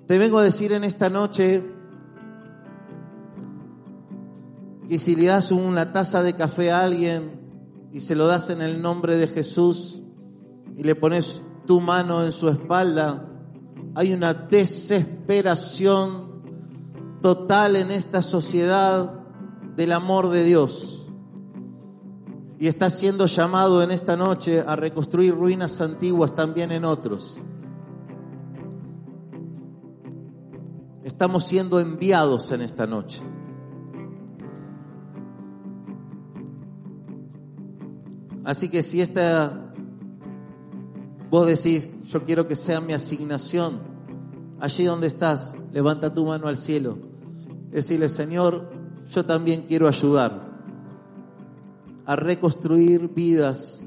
[0.07, 1.65] Te vengo a decir en esta noche
[4.89, 7.41] que si le das una taza de café a alguien
[7.93, 10.03] y se lo das en el nombre de Jesús
[10.77, 13.32] y le pones tu mano en su espalda,
[13.95, 16.33] hay una desesperación
[17.21, 19.21] total en esta sociedad
[19.77, 20.99] del amor de Dios.
[22.59, 27.37] Y está siendo llamado en esta noche a reconstruir ruinas antiguas también en otros.
[31.03, 33.21] Estamos siendo enviados en esta noche.
[38.45, 39.72] Así que si esta
[41.33, 43.81] Vos decís, yo quiero que sea mi asignación.
[44.61, 46.99] Allí donde estás, levanta tu mano al cielo.
[47.71, 48.71] Decirle, Señor,
[49.09, 50.47] yo también quiero ayudar
[52.05, 53.83] a reconstruir vidas.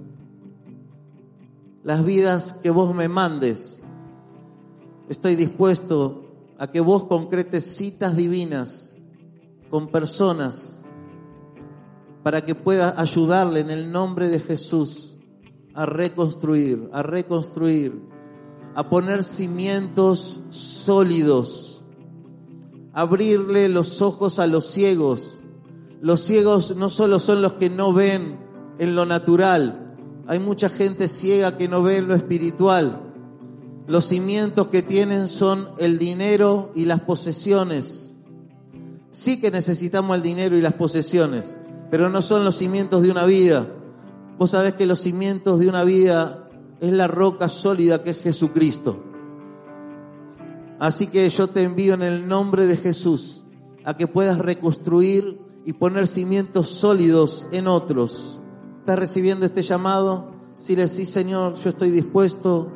[1.84, 3.84] Las vidas que vos me mandes.
[5.08, 6.26] Estoy dispuesto
[6.58, 8.96] a que vos concretes citas divinas
[9.70, 10.82] con personas
[12.24, 15.15] para que pueda ayudarle en el nombre de Jesús
[15.76, 18.02] a reconstruir, a reconstruir,
[18.74, 21.84] a poner cimientos sólidos,
[22.94, 25.40] abrirle los ojos a los ciegos.
[26.02, 28.40] Los ciegos no solo son los que no ven
[28.80, 29.86] en lo natural,
[30.28, 33.02] hay mucha gente ciega que no ve en lo espiritual.
[33.86, 38.14] Los cimientos que tienen son el dinero y las posesiones.
[39.12, 41.58] Sí que necesitamos el dinero y las posesiones,
[41.92, 43.68] pero no son los cimientos de una vida.
[44.38, 46.50] Vos sabés que los cimientos de una vida
[46.82, 49.02] es la roca sólida que es Jesucristo.
[50.78, 53.46] Así que yo te envío en el nombre de Jesús
[53.86, 58.42] a que puedas reconstruir y poner cimientos sólidos en otros.
[58.80, 60.32] ¿Estás recibiendo este llamado?
[60.58, 62.72] Si le decís, Señor, yo estoy dispuesto,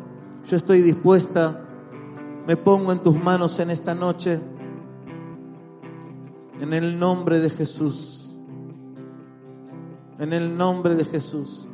[0.46, 1.66] yo estoy dispuesta,
[2.48, 4.40] me pongo en tus manos en esta noche,
[6.62, 8.19] en el nombre de Jesús
[10.20, 11.66] en el nombre de Jesús.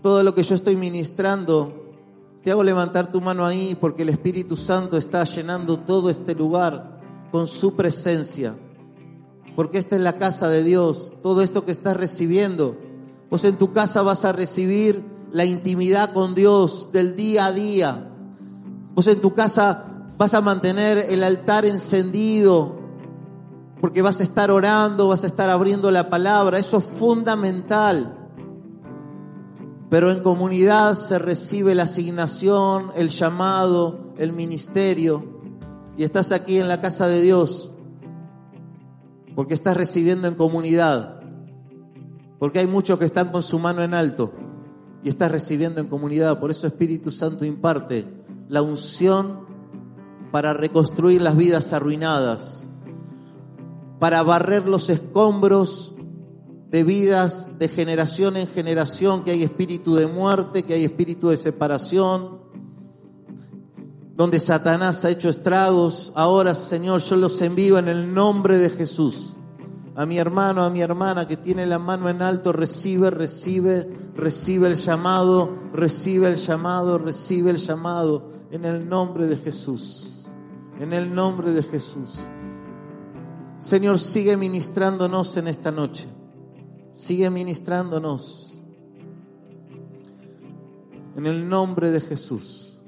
[0.00, 1.74] Todo lo que yo estoy ministrando,
[2.42, 7.00] te hago levantar tu mano ahí porque el Espíritu Santo está llenando todo este lugar
[7.30, 8.56] con su presencia.
[9.56, 12.76] Porque esta es la casa de Dios, todo esto que estás recibiendo.
[13.28, 18.10] Pues en tu casa vas a recibir la intimidad con Dios del día a día.
[18.94, 22.79] Pues en tu casa vas a mantener el altar encendido
[23.80, 28.16] porque vas a estar orando, vas a estar abriendo la palabra, eso es fundamental.
[29.88, 35.40] Pero en comunidad se recibe la asignación, el llamado, el ministerio,
[35.96, 37.72] y estás aquí en la casa de Dios,
[39.34, 41.22] porque estás recibiendo en comunidad,
[42.38, 44.32] porque hay muchos que están con su mano en alto
[45.02, 48.06] y estás recibiendo en comunidad, por eso Espíritu Santo imparte
[48.48, 49.46] la unción
[50.30, 52.59] para reconstruir las vidas arruinadas
[54.00, 55.94] para barrer los escombros
[56.70, 61.36] de vidas de generación en generación, que hay espíritu de muerte, que hay espíritu de
[61.36, 62.40] separación,
[64.14, 66.12] donde Satanás ha hecho estragos.
[66.16, 69.36] Ahora, Señor, yo los envío en el nombre de Jesús.
[69.94, 74.68] A mi hermano, a mi hermana que tiene la mano en alto, recibe, recibe, recibe
[74.68, 80.30] el llamado, recibe el llamado, recibe el llamado, en el nombre de Jesús.
[80.78, 82.20] En el nombre de Jesús.
[83.60, 86.08] Señor, sigue ministrándonos en esta noche.
[86.94, 88.58] Sigue ministrándonos.
[91.14, 92.80] En el nombre de Jesús.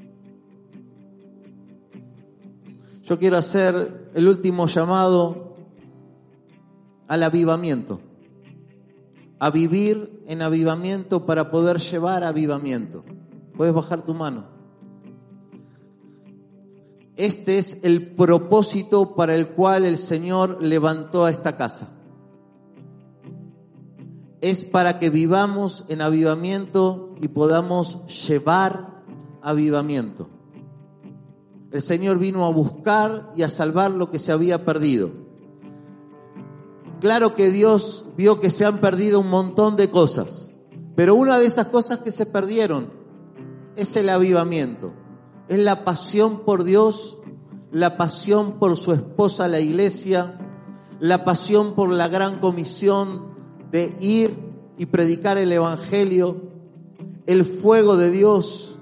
[3.03, 5.57] Yo quiero hacer el último llamado
[7.07, 8.01] al avivamiento.
[9.41, 13.05] A vivir en avivamiento para poder llevar avivamiento.
[13.59, 14.52] Puedes bajar tu mano.
[17.17, 21.91] Este es el propósito para el cual el Señor levantó a esta casa.
[24.41, 29.03] Es para que vivamos en avivamiento y podamos llevar
[29.43, 30.31] avivamiento.
[31.71, 35.11] El Señor vino a buscar y a salvar lo que se había perdido.
[37.01, 40.51] Claro que Dios vio que se han perdido un montón de cosas,
[40.95, 42.91] pero una de esas cosas que se perdieron
[43.77, 44.93] es el avivamiento,
[45.49, 47.19] es la pasión por Dios,
[47.71, 50.39] la pasión por su esposa, la iglesia,
[51.01, 53.33] la pasión por la gran comisión
[53.71, 54.37] de ir
[54.77, 56.43] y predicar el Evangelio,
[57.27, 58.79] el fuego de Dios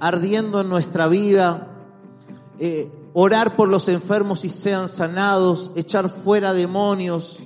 [0.00, 1.74] ardiendo en nuestra vida,
[2.58, 7.40] eh, orar por los enfermos y sean sanados, echar fuera demonios.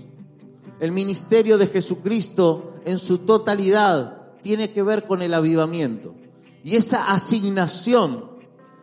[0.81, 6.14] El ministerio de Jesucristo en su totalidad tiene que ver con el avivamiento.
[6.64, 8.28] Y esa asignación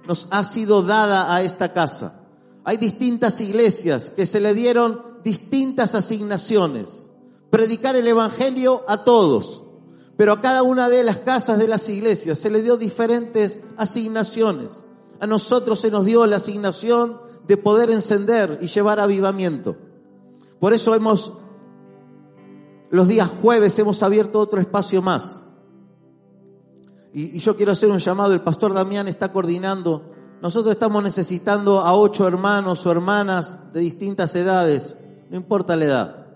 [0.08, 2.22] nos ha sido dada a esta casa.
[2.64, 7.10] Hay distintas iglesias que se le dieron distintas asignaciones.
[7.50, 9.64] Predicar el Evangelio a todos.
[10.18, 14.86] Pero a cada una de las casas de las iglesias se le dio diferentes asignaciones.
[15.20, 19.76] A nosotros se nos dio la asignación de poder encender y llevar avivamiento.
[20.60, 21.34] Por eso hemos,
[22.90, 25.40] los días jueves hemos abierto otro espacio más.
[27.16, 30.12] Y, yo quiero hacer un llamado, el pastor Damián está coordinando.
[30.44, 34.96] Nosotros estamos necesitando a ocho hermanos o hermanas de distintas edades,
[35.32, 36.28] no importa la edad,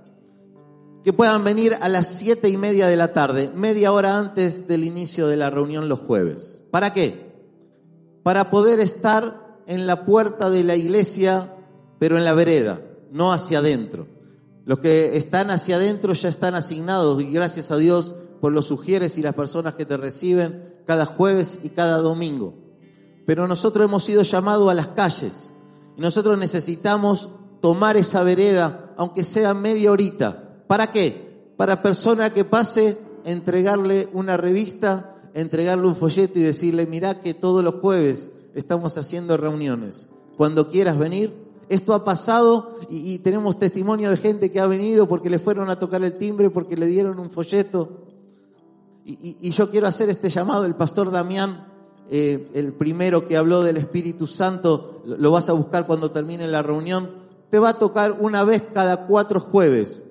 [1.03, 4.83] que puedan venir a las siete y media de la tarde, media hora antes del
[4.83, 6.63] inicio de la reunión los jueves.
[6.71, 7.29] ¿Para qué?
[8.23, 11.55] para poder estar en la puerta de la iglesia,
[11.97, 14.07] pero en la vereda, no hacia adentro.
[14.65, 19.17] Los que están hacia adentro ya están asignados y gracias a Dios por los sugieres
[19.17, 22.53] y las personas que te reciben cada jueves y cada domingo.
[23.25, 25.53] Pero nosotros hemos sido llamados a las calles
[25.97, 27.29] y nosotros necesitamos
[27.61, 30.63] tomar esa vereda, aunque sea media horita.
[30.67, 31.53] ¿Para qué?
[31.57, 37.63] Para persona que pase, entregarle una revista entregarle un folleto y decirle, mira que todos
[37.63, 40.09] los jueves estamos haciendo reuniones.
[40.37, 41.33] Cuando quieras venir,
[41.69, 45.77] esto ha pasado y, tenemos testimonio de gente que ha venido porque le fueron a
[45.77, 48.08] tocar el timbre, porque le dieron un folleto.
[49.11, 51.65] Y, yo quiero hacer este llamado, el pastor Damián,
[52.11, 56.61] eh, el primero que habló del Espíritu Santo, lo vas a buscar cuando termine la
[56.61, 57.09] reunión,
[57.49, 60.03] te va a tocar una vez cada cuatro jueves.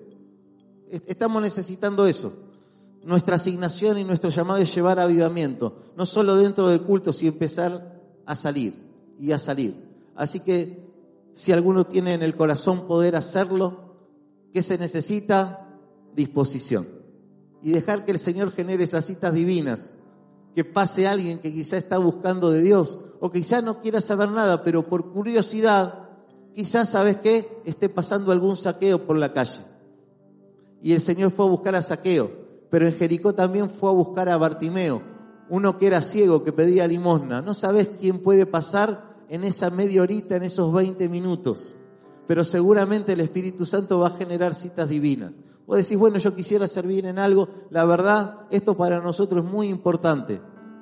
[0.91, 2.33] Estamos necesitando eso.
[3.05, 8.03] Nuestra asignación y nuestro llamado es llevar avivamiento, no solo dentro del culto, sino empezar
[8.27, 8.75] a salir
[9.21, 9.77] y a salir.
[10.17, 10.89] Así que
[11.35, 13.95] si alguno tiene en el corazón poder hacerlo,
[14.53, 15.69] ¿qué se necesita?
[16.17, 16.98] Disposición.
[17.63, 19.95] Y dejar que el Señor genere esas citas divinas,
[20.55, 24.63] que pase alguien que quizá está buscando de Dios o quizá no quiera saber nada,
[24.63, 26.09] pero por curiosidad,
[26.55, 27.61] quizás, ¿sabes qué?
[27.65, 29.61] Esté pasando algún saqueo por la calle.
[30.83, 34.29] Y el Señor fue a buscar a saqueo pero en Jericó también fue a buscar
[34.29, 35.03] a Bartimeo,
[35.49, 37.41] uno que era ciego, que pedía limosna.
[37.41, 41.75] No sabes quién puede pasar en esa media horita, en esos 20 minutos,
[42.27, 45.35] pero seguramente el Espíritu Santo va a generar citas divinas.
[45.69, 47.49] Vos decís, bueno, yo quisiera servir en algo.
[47.69, 50.41] La verdad, esto para nosotros es muy importante,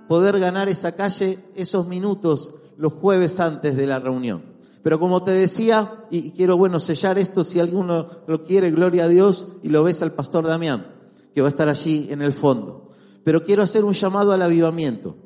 [0.08, 4.44] poder ganar esa calle, esos minutos, los jueves antes de la reunión.
[4.84, 9.08] Pero como te decía, y quiero, bueno, sellar esto, si alguno lo quiere, gloria a
[9.08, 10.94] Dios, y lo ves al pastor Damián
[11.34, 12.88] que va a estar allí en el fondo.
[13.24, 15.16] Pero quiero hacer un llamado al avivamiento.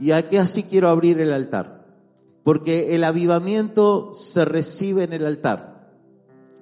[0.00, 1.86] Y aquí así quiero abrir el altar.
[2.42, 5.92] Porque el avivamiento se recibe en el altar.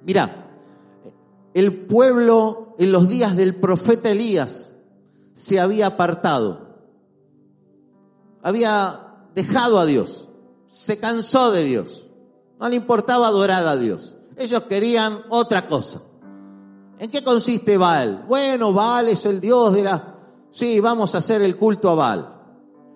[0.05, 0.50] Mira,
[1.53, 4.73] el pueblo en los días del profeta Elías
[5.33, 6.71] se había apartado.
[8.41, 10.27] Había dejado a Dios.
[10.67, 12.07] Se cansó de Dios.
[12.59, 14.15] No le importaba adorar a Dios.
[14.37, 16.01] Ellos querían otra cosa.
[16.99, 18.25] ¿En qué consiste Baal?
[18.27, 20.15] Bueno, Baal es el dios de la...
[20.51, 22.40] Sí, vamos a hacer el culto a Baal.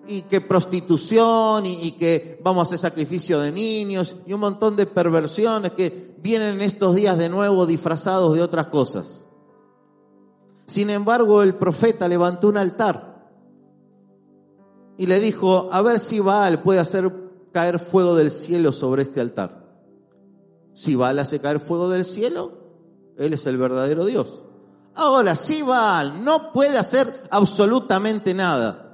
[0.08, 4.86] Y que prostitución y, que vamos a hacer sacrificio de niños y un montón de
[4.86, 9.24] perversiones que vienen en estos días de nuevo disfrazados de otras cosas.
[10.66, 13.28] Sin embargo, el profeta levantó un altar
[14.98, 17.12] y le dijo, a ver si Baal puede hacer
[17.52, 19.64] caer fuego del cielo sobre este altar.
[20.74, 22.52] Si Baal hace caer fuego del cielo,
[23.16, 24.44] él es el verdadero Dios.
[24.94, 28.85] Ahora, si Baal no puede hacer absolutamente nada,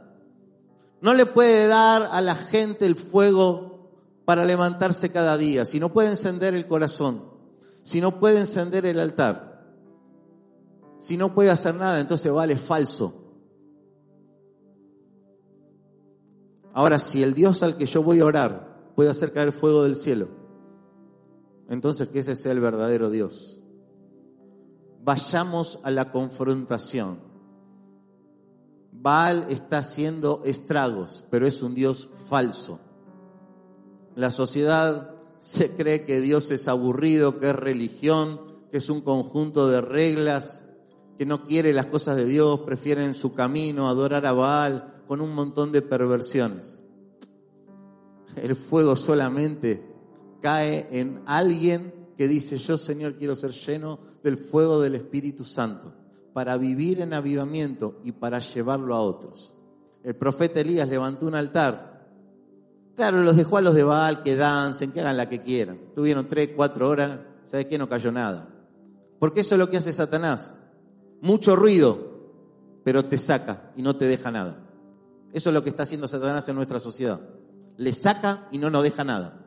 [1.03, 3.91] no le puede dar a la gente el fuego
[4.25, 7.25] para levantarse cada día, si no puede encender el corazón,
[7.83, 9.67] si no puede encender el altar,
[11.01, 13.19] si no puede hacer nada, entonces Baal es falso.
[16.73, 19.97] Ahora, si el Dios al que yo voy a orar puede hacer caer fuego del
[19.97, 20.29] cielo.
[21.69, 23.61] Entonces que ese sea el verdadero Dios.
[25.03, 27.32] Vayamos a la confrontación.
[29.03, 32.79] Baal está haciendo estragos, pero es un Dios falso.
[34.15, 39.69] La sociedad se cree que Dios es aburrido, que es religión, que es un conjunto
[39.69, 40.65] de reglas,
[41.19, 45.35] que no quiere las cosas de Dios, prefieren su camino, adorar a Baal, con un
[45.35, 46.81] montón de perversiones.
[48.37, 49.85] El fuego solamente
[50.41, 55.93] cae en alguien que dice, yo Señor quiero ser lleno del fuego del Espíritu Santo,
[56.33, 59.55] para vivir en avivamiento y para llevarlo a otros.
[60.03, 61.93] El profeta Elías levantó un altar
[62.95, 65.79] Claro, los dejó a los de Baal que dancen, que hagan la que quieran.
[65.95, 67.79] Tuvieron tres, cuatro horas, ¿sabes qué?
[67.79, 68.49] No cayó nada.
[69.19, 70.55] Porque eso es lo que hace Satanás.
[71.21, 72.13] Mucho ruido,
[72.85, 74.59] pero te saca y no te deja nada.
[75.33, 77.21] Eso es lo que está haciendo Satanás en nuestra sociedad.
[77.79, 79.39] Le saca y no nos deja nada.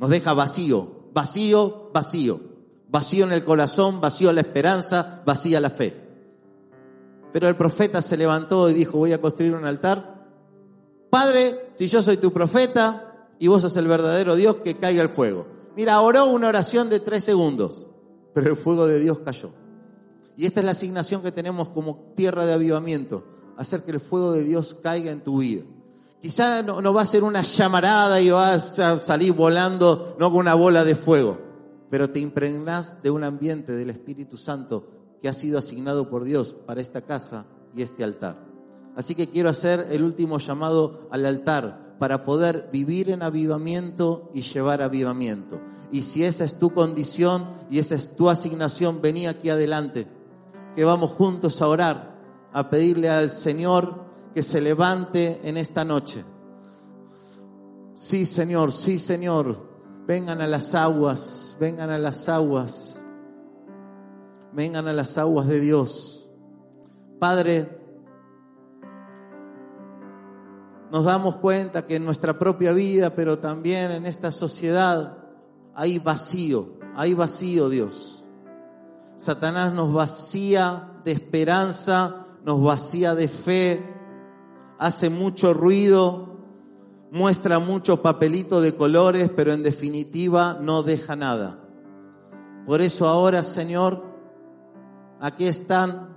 [0.00, 2.40] Nos deja vacío, vacío, vacío.
[2.92, 6.00] Vacío en el corazón, vacío la esperanza, vacía la fe.
[7.32, 10.12] Pero el profeta se levantó y dijo, voy a construir un altar
[11.12, 15.10] Padre, si yo soy tu profeta y vos sos el verdadero Dios, que caiga el
[15.10, 15.46] fuego.
[15.76, 17.86] Mira, oró una oración de tres segundos,
[18.32, 19.50] pero el fuego de Dios cayó.
[20.38, 23.24] Y esta es la asignación que tenemos como tierra de avivamiento,
[23.58, 25.64] hacer que el fuego de Dios caiga en tu vida.
[26.22, 30.54] Quizá no, va a ser una llamarada y vas a salir volando, no con una
[30.54, 31.38] bola de fuego,
[31.92, 34.88] pero te impregnás de un ambiente del Espíritu Santo
[35.20, 37.44] que ha sido asignado por Dios para esta casa
[37.76, 38.46] y este altar.
[38.96, 44.40] Así que quiero hacer el último llamado al altar para poder vivir en avivamiento y
[44.40, 45.60] llevar avivamiento.
[45.90, 50.06] Y si esa es tu condición y esa es tu asignación, vení aquí adelante,
[50.74, 52.16] que vamos juntos a orar,
[52.54, 56.24] a pedirle al Señor que se levante en esta noche.
[57.94, 59.71] Sí, Señor, sí, Señor,
[60.06, 63.02] vengan a las aguas, vengan a las aguas,
[64.52, 66.28] vengan a las aguas de Dios.
[67.18, 67.78] Padre,
[70.90, 75.18] nos damos cuenta que en nuestra propia vida, pero también en esta sociedad,
[75.74, 78.24] hay vacío, hay vacío Dios.
[79.16, 83.94] Satanás nos vacía de esperanza, nos vacía de fe,
[84.78, 86.31] hace mucho ruido,
[87.12, 91.62] muestra mucho papelito de colores, pero en definitiva no deja nada.
[92.66, 94.02] Por eso ahora, Señor,
[95.20, 96.16] aquí están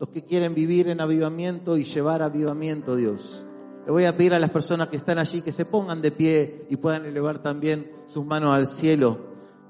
[0.00, 3.46] los que quieren vivir en avivamiento y llevar avivamiento, Dios.
[3.86, 6.66] Le voy a pedir a las personas que están allí que se pongan de pie
[6.68, 9.16] y puedan elevar también sus manos al cielo,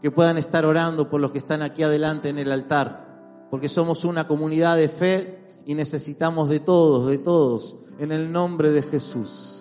[0.01, 4.07] que puedan estar orando por los que están aquí adelante en el altar, porque somos
[4.07, 9.60] una comunidad de fe y necesitamos de todos, de todos, en el nombre de Jesús.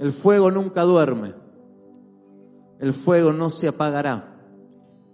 [0.00, 1.34] El fuego nunca duerme,
[2.78, 4.34] el fuego no se apagará.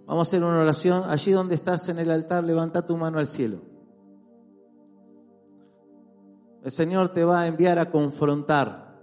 [0.05, 1.03] Vamos a hacer una oración.
[1.05, 3.59] Allí donde estás en el altar, levanta tu mano al cielo.
[6.63, 8.97] El Señor te va a enviar a confrontar,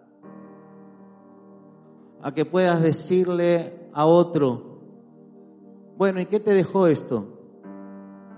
[2.23, 4.81] a que puedas decirle a otro,
[5.99, 7.27] bueno, ¿y qué te dejó esto?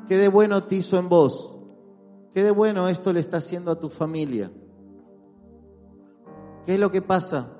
[0.09, 1.56] ¿Qué de bueno te hizo en vos?
[2.35, 4.51] ¿Qué de bueno esto le está haciendo a tu familia?
[6.66, 7.51] ¿Qué es lo que pasa?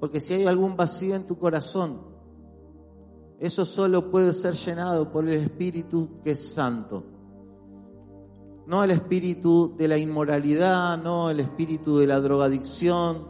[0.00, 2.02] Porque si hay algún vacío en tu corazón,
[3.38, 7.16] eso solo puede ser llenado por el Espíritu que es santo
[8.66, 13.28] no el espíritu de la inmoralidad, no el espíritu de la drogadicción,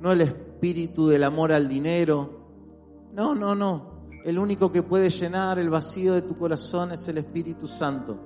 [0.00, 3.08] no el espíritu del amor al dinero.
[3.14, 3.98] No, no, no.
[4.24, 8.18] El único que puede llenar el vacío de tu corazón es el Espíritu Santo.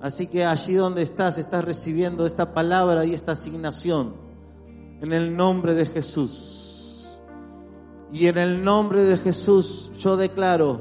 [0.00, 4.14] Así que allí donde estás, estás recibiendo esta palabra y esta asignación
[5.04, 7.20] en el nombre de Jesús.
[8.10, 10.80] Y en el nombre de Jesús yo declaro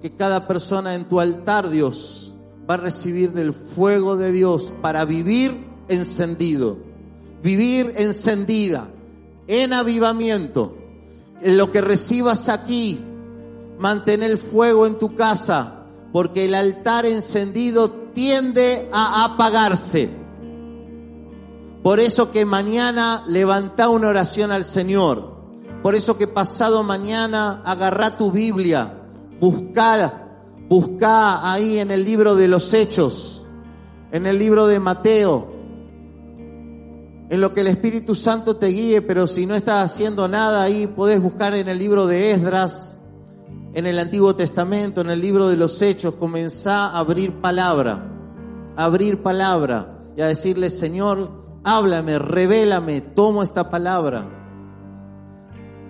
[0.00, 2.34] que cada persona en tu altar, Dios,
[2.68, 6.78] va a recibir del fuego de Dios para vivir encendido,
[7.42, 8.88] vivir encendida,
[9.46, 10.78] en avivamiento.
[11.42, 12.98] En lo que recibas aquí,
[13.78, 20.08] mantén el fuego en tu casa, porque el altar encendido tiende a apagarse.
[21.88, 25.38] Por eso que mañana levanta una oración al Señor.
[25.82, 28.92] Por eso que pasado mañana agarra tu Biblia,
[29.40, 30.28] buscar
[30.68, 33.46] Busca ahí en el libro de los Hechos,
[34.12, 35.50] en el libro de Mateo,
[37.30, 40.86] en lo que el Espíritu Santo te guíe, pero si no estás haciendo nada ahí,
[40.86, 43.00] podés buscar en el libro de Esdras,
[43.72, 48.12] en el Antiguo Testamento, en el libro de los Hechos, comenzá a abrir palabra,
[48.76, 51.37] a abrir palabra y a decirle, Señor,
[51.76, 54.38] háblame, revélame, tomo esta palabra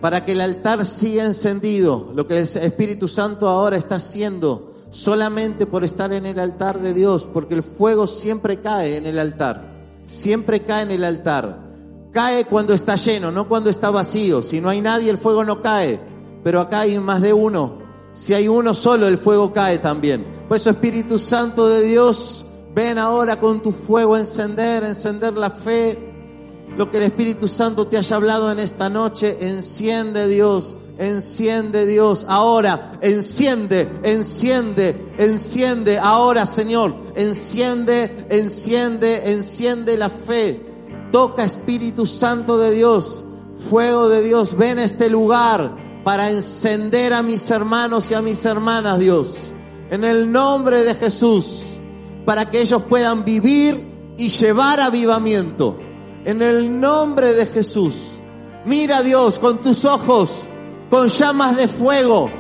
[0.00, 5.66] para que el altar siga encendido, lo que el Espíritu Santo ahora está haciendo solamente
[5.66, 10.02] por estar en el altar de Dios, porque el fuego siempre cae en el altar,
[10.06, 11.68] siempre cae en el altar.
[12.10, 14.40] Cae cuando está lleno, no cuando está vacío.
[14.40, 16.00] Si no hay nadie, el fuego no cae.
[16.42, 17.80] Pero acá hay más de uno.
[18.12, 20.26] Si hay uno solo, el fuego cae también.
[20.48, 22.46] Por eso, Espíritu Santo de Dios,
[22.78, 25.98] ven ahora con tu fuego a encender, encender la fe.
[26.76, 32.24] Lo que el Espíritu Santo te haya hablado en esta noche, enciende Dios, enciende Dios.
[32.28, 35.98] Ahora, enciende, enciende, enciende.
[35.98, 40.64] Ahora, Señor, enciende, enciende, enciende la fe.
[41.10, 43.24] Toca Espíritu Santo de Dios,
[43.68, 45.74] fuego de Dios, ven a este lugar
[46.04, 49.34] para encender a mis hermanos y a mis hermanas, Dios.
[49.90, 51.67] En el nombre de Jesús,
[52.28, 55.78] para que ellos puedan vivir y llevar avivamiento.
[56.26, 58.20] En el nombre de Jesús.
[58.66, 60.46] Mira Dios con tus ojos,
[60.90, 62.30] con llamas de fuego.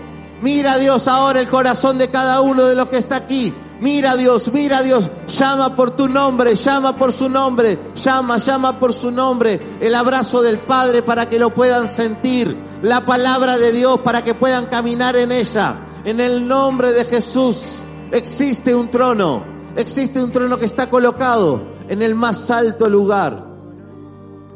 [0.42, 3.50] Mira Dios ahora el corazón de cada uno de los que está aquí.
[3.80, 8.92] Mira Dios, mira Dios, llama por tu nombre, llama por su nombre, llama, llama por
[8.92, 14.00] su nombre, el abrazo del Padre para que lo puedan sentir, la palabra de Dios
[14.00, 15.86] para que puedan caminar en ella.
[16.04, 22.02] En el nombre de Jesús existe un trono, existe un trono que está colocado en
[22.02, 23.46] el más alto lugar,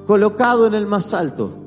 [0.06, 1.58] colocado en el más alto.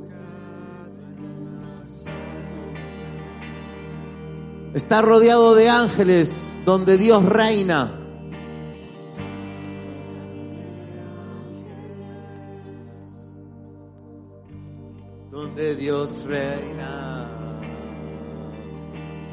[4.74, 6.36] Está rodeado de ángeles
[6.66, 7.98] donde Dios reina.
[15.32, 17.05] Donde Dios reina.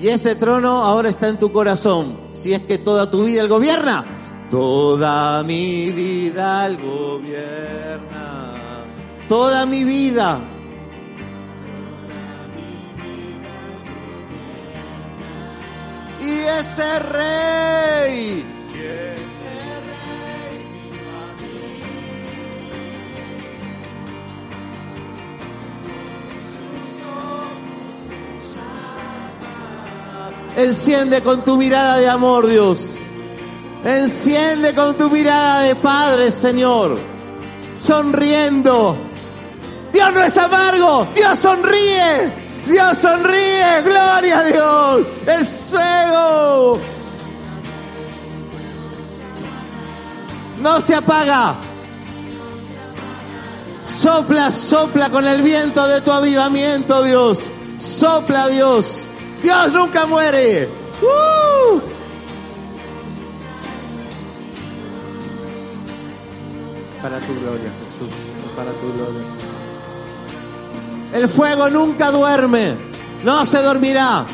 [0.02, 2.26] Y ese trono ahora está en tu corazón.
[2.32, 4.04] Si es que toda tu vida Él gobierna.
[4.50, 8.58] Toda mi vida Él gobierna.
[9.28, 10.48] Toda mi vida.
[16.22, 18.44] y ese rey.
[30.56, 32.78] Enciende con tu mirada de amor, Dios.
[33.84, 36.98] Enciende con tu mirada de Padre, Señor.
[37.76, 38.96] Sonriendo.
[39.92, 41.06] Dios no es amargo.
[41.14, 42.42] Dios sonríe.
[42.66, 45.06] Dios sonríe, gloria a Dios.
[45.26, 46.78] El fuego
[50.60, 51.54] no se apaga.
[53.84, 57.38] Sopla, sopla con el viento de tu avivamiento, Dios.
[57.80, 59.06] Sopla, Dios.
[59.42, 60.68] Dios nunca muere.
[61.02, 61.80] ¡Uh!
[67.02, 68.14] Para tu gloria, Jesús.
[68.56, 69.52] Para tu gloria, Señor.
[71.14, 72.76] El fuego nunca duerme,
[73.24, 74.24] no se dormirá.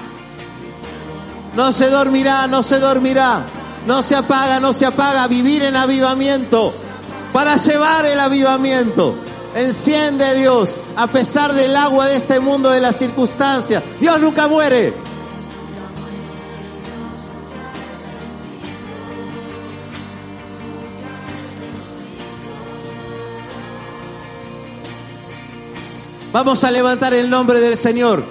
[1.56, 3.44] No se dormirá, no se dormirá.
[3.86, 5.26] No se apaga, no se apaga.
[5.26, 6.74] Vivir en avivamiento
[7.32, 9.16] para llevar el avivamiento.
[9.54, 13.82] Enciende Dios a pesar del agua de este mundo, de las circunstancias.
[14.00, 14.94] Dios nunca muere.
[26.30, 28.22] Vamos a levantar el nombre del Señor.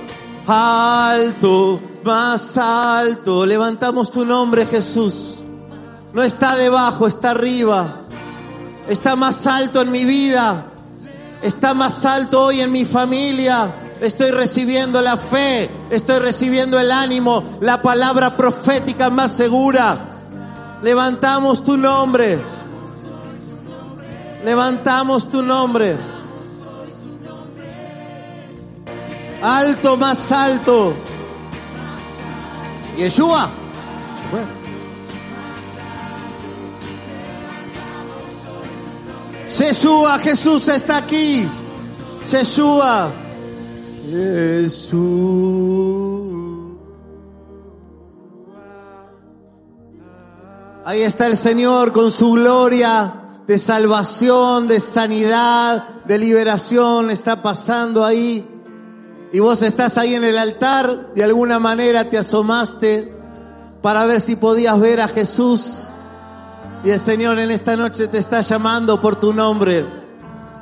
[0.46, 3.46] Alto, más alto.
[3.46, 5.44] Levantamos tu nombre, Jesús.
[6.14, 8.04] No está debajo, está arriba.
[8.88, 10.77] Está más alto en mi vida.
[11.48, 13.74] Está más alto hoy en mi familia.
[14.02, 15.70] Estoy recibiendo la fe.
[15.90, 17.58] Estoy recibiendo el ánimo.
[17.62, 20.10] La palabra profética más segura.
[20.84, 22.38] Levantamos tu nombre.
[24.44, 25.96] Levantamos tu nombre.
[29.42, 30.94] Alto, más alto.
[32.98, 33.50] Yeshua.
[39.56, 41.48] Yeshua, Jesús está aquí.
[42.32, 43.12] Yeshua.
[44.10, 45.48] Jesús.
[50.86, 57.12] Ahí está el Señor con su gloria de salvación, de sanidad, de liberación.
[57.12, 58.48] Está pasando ahí
[59.34, 63.14] y vos estás ahí en el altar, de alguna manera te asomaste
[63.82, 65.90] para ver si podías ver a Jesús.
[66.84, 69.86] Y el Señor en esta noche te está llamando por tu nombre.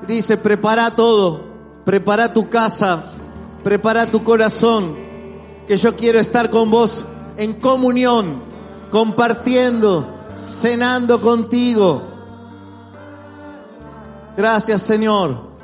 [0.07, 1.43] Dice, prepara todo,
[1.83, 3.11] prepara tu casa,
[3.63, 4.95] prepara tu corazón,
[5.67, 7.05] que yo quiero estar con vos
[7.37, 8.43] en comunión,
[8.91, 12.03] compartiendo, cenando contigo.
[14.37, 15.55] Gracias Señor.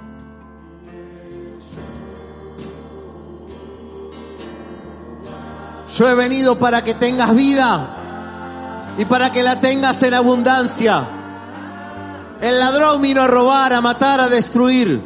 [5.96, 8.01] Yo he venido para que tengas vida
[8.98, 11.08] y para que la tengas en abundancia.
[12.42, 15.02] El ladrón vino a robar, a matar, a destruir.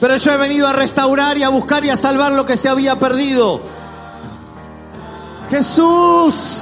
[0.00, 2.68] Pero yo he venido a restaurar y a buscar y a salvar lo que se
[2.68, 3.60] había perdido.
[5.50, 6.60] Jesús.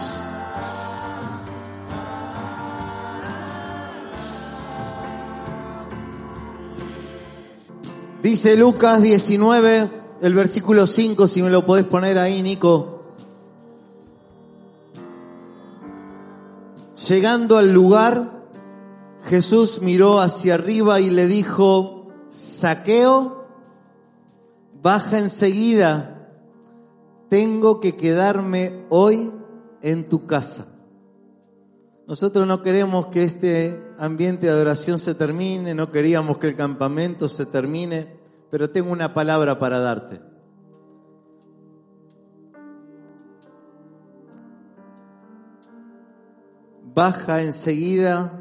[8.23, 9.90] Dice Lucas 19,
[10.20, 13.02] el versículo 5, si me lo podés poner ahí, Nico.
[17.09, 18.45] Llegando al lugar,
[19.24, 23.45] Jesús miró hacia arriba y le dijo, Saqueo,
[24.81, 26.29] baja enseguida,
[27.29, 29.33] tengo que quedarme hoy
[29.81, 30.66] en tu casa.
[32.07, 37.29] Nosotros no queremos que este ambiente de adoración se termine, no queríamos que el campamento
[37.29, 38.16] se termine,
[38.49, 40.32] pero tengo una palabra para darte.
[46.94, 48.32] Baja enseguida,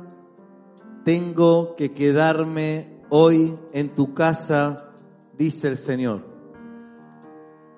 [1.05, 4.91] tengo que quedarme hoy en tu casa,
[5.37, 6.25] dice el Señor.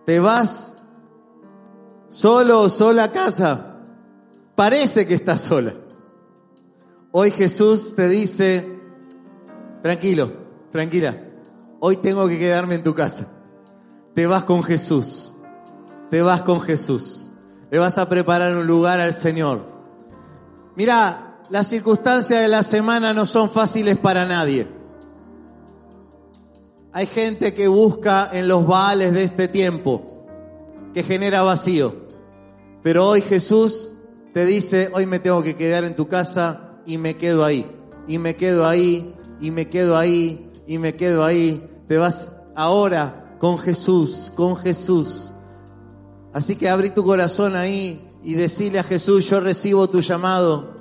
[0.05, 0.75] ¿Te vas
[2.09, 3.77] solo o sola a casa?
[4.55, 5.73] Parece que estás sola.
[7.11, 8.79] Hoy Jesús te dice,
[9.81, 10.33] tranquilo,
[10.71, 11.21] tranquila,
[11.79, 13.27] hoy tengo que quedarme en tu casa.
[14.13, 15.33] Te vas con Jesús,
[16.09, 17.29] te vas con Jesús,
[17.71, 19.72] le vas a preparar un lugar al Señor.
[20.75, 24.67] Mira, las circunstancias de la semana no son fáciles para nadie.
[26.91, 30.25] Hay gente que busca en los vales de este tiempo,
[30.93, 32.07] que genera vacío.
[32.81, 33.93] Pero hoy Jesús
[34.33, 37.69] te dice, hoy me tengo que quedar en tu casa y me quedo ahí.
[38.07, 41.69] Y me quedo ahí, y me quedo ahí, y me quedo ahí.
[41.87, 45.33] Te vas ahora con Jesús, con Jesús.
[46.33, 50.75] Así que abrí tu corazón ahí y decirle a Jesús, yo recibo tu llamado,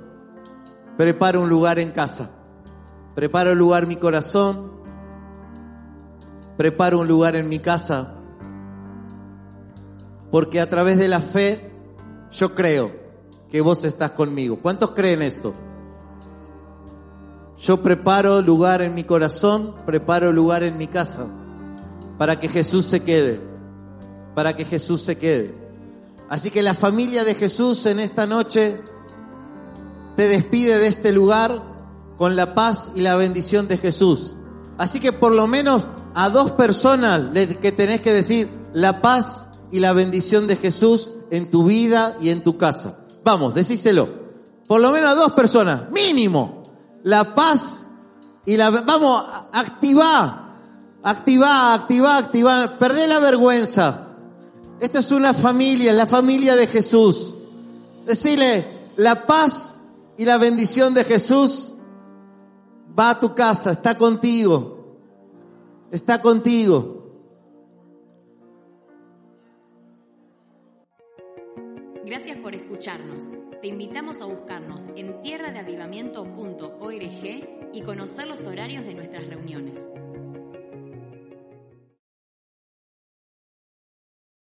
[0.97, 2.31] preparo un lugar en casa,
[3.15, 4.71] preparo un lugar en mi corazón,
[6.57, 8.15] preparo un lugar en mi casa,
[10.31, 11.71] porque a través de la fe
[12.31, 12.91] yo creo
[13.51, 14.59] que vos estás conmigo.
[14.61, 15.53] ¿Cuántos creen esto?
[17.57, 21.27] Yo preparo lugar en mi corazón, preparo lugar en mi casa,
[22.17, 23.39] para que Jesús se quede,
[24.33, 25.62] para que Jesús se quede.
[26.29, 28.81] Así que la familia de Jesús en esta noche
[30.15, 31.63] te despide de este lugar
[32.17, 34.35] con la paz y la bendición de Jesús.
[34.77, 37.29] Así que por lo menos a dos personas
[37.59, 42.29] que tenés que decir la paz y la bendición de Jesús en tu vida y
[42.29, 42.99] en tu casa.
[43.23, 44.23] Vamos, decíselo.
[44.67, 46.63] Por lo menos a dos personas, mínimo.
[47.03, 47.85] La paz
[48.45, 48.69] y la...
[48.69, 50.57] Vamos, activa,
[51.03, 52.77] activa, activa, activa.
[52.77, 54.12] Perdé la vergüenza.
[54.83, 57.33] Esta es una familia, la familia de Jesús.
[58.05, 58.65] Decirle,
[58.97, 59.79] la paz
[60.17, 61.73] y la bendición de Jesús
[62.99, 64.99] va a tu casa, está contigo,
[65.89, 67.13] está contigo.
[72.05, 73.23] Gracias por escucharnos.
[73.61, 79.92] Te invitamos a buscarnos en tierradeavivamiento.org y conocer los horarios de nuestras reuniones.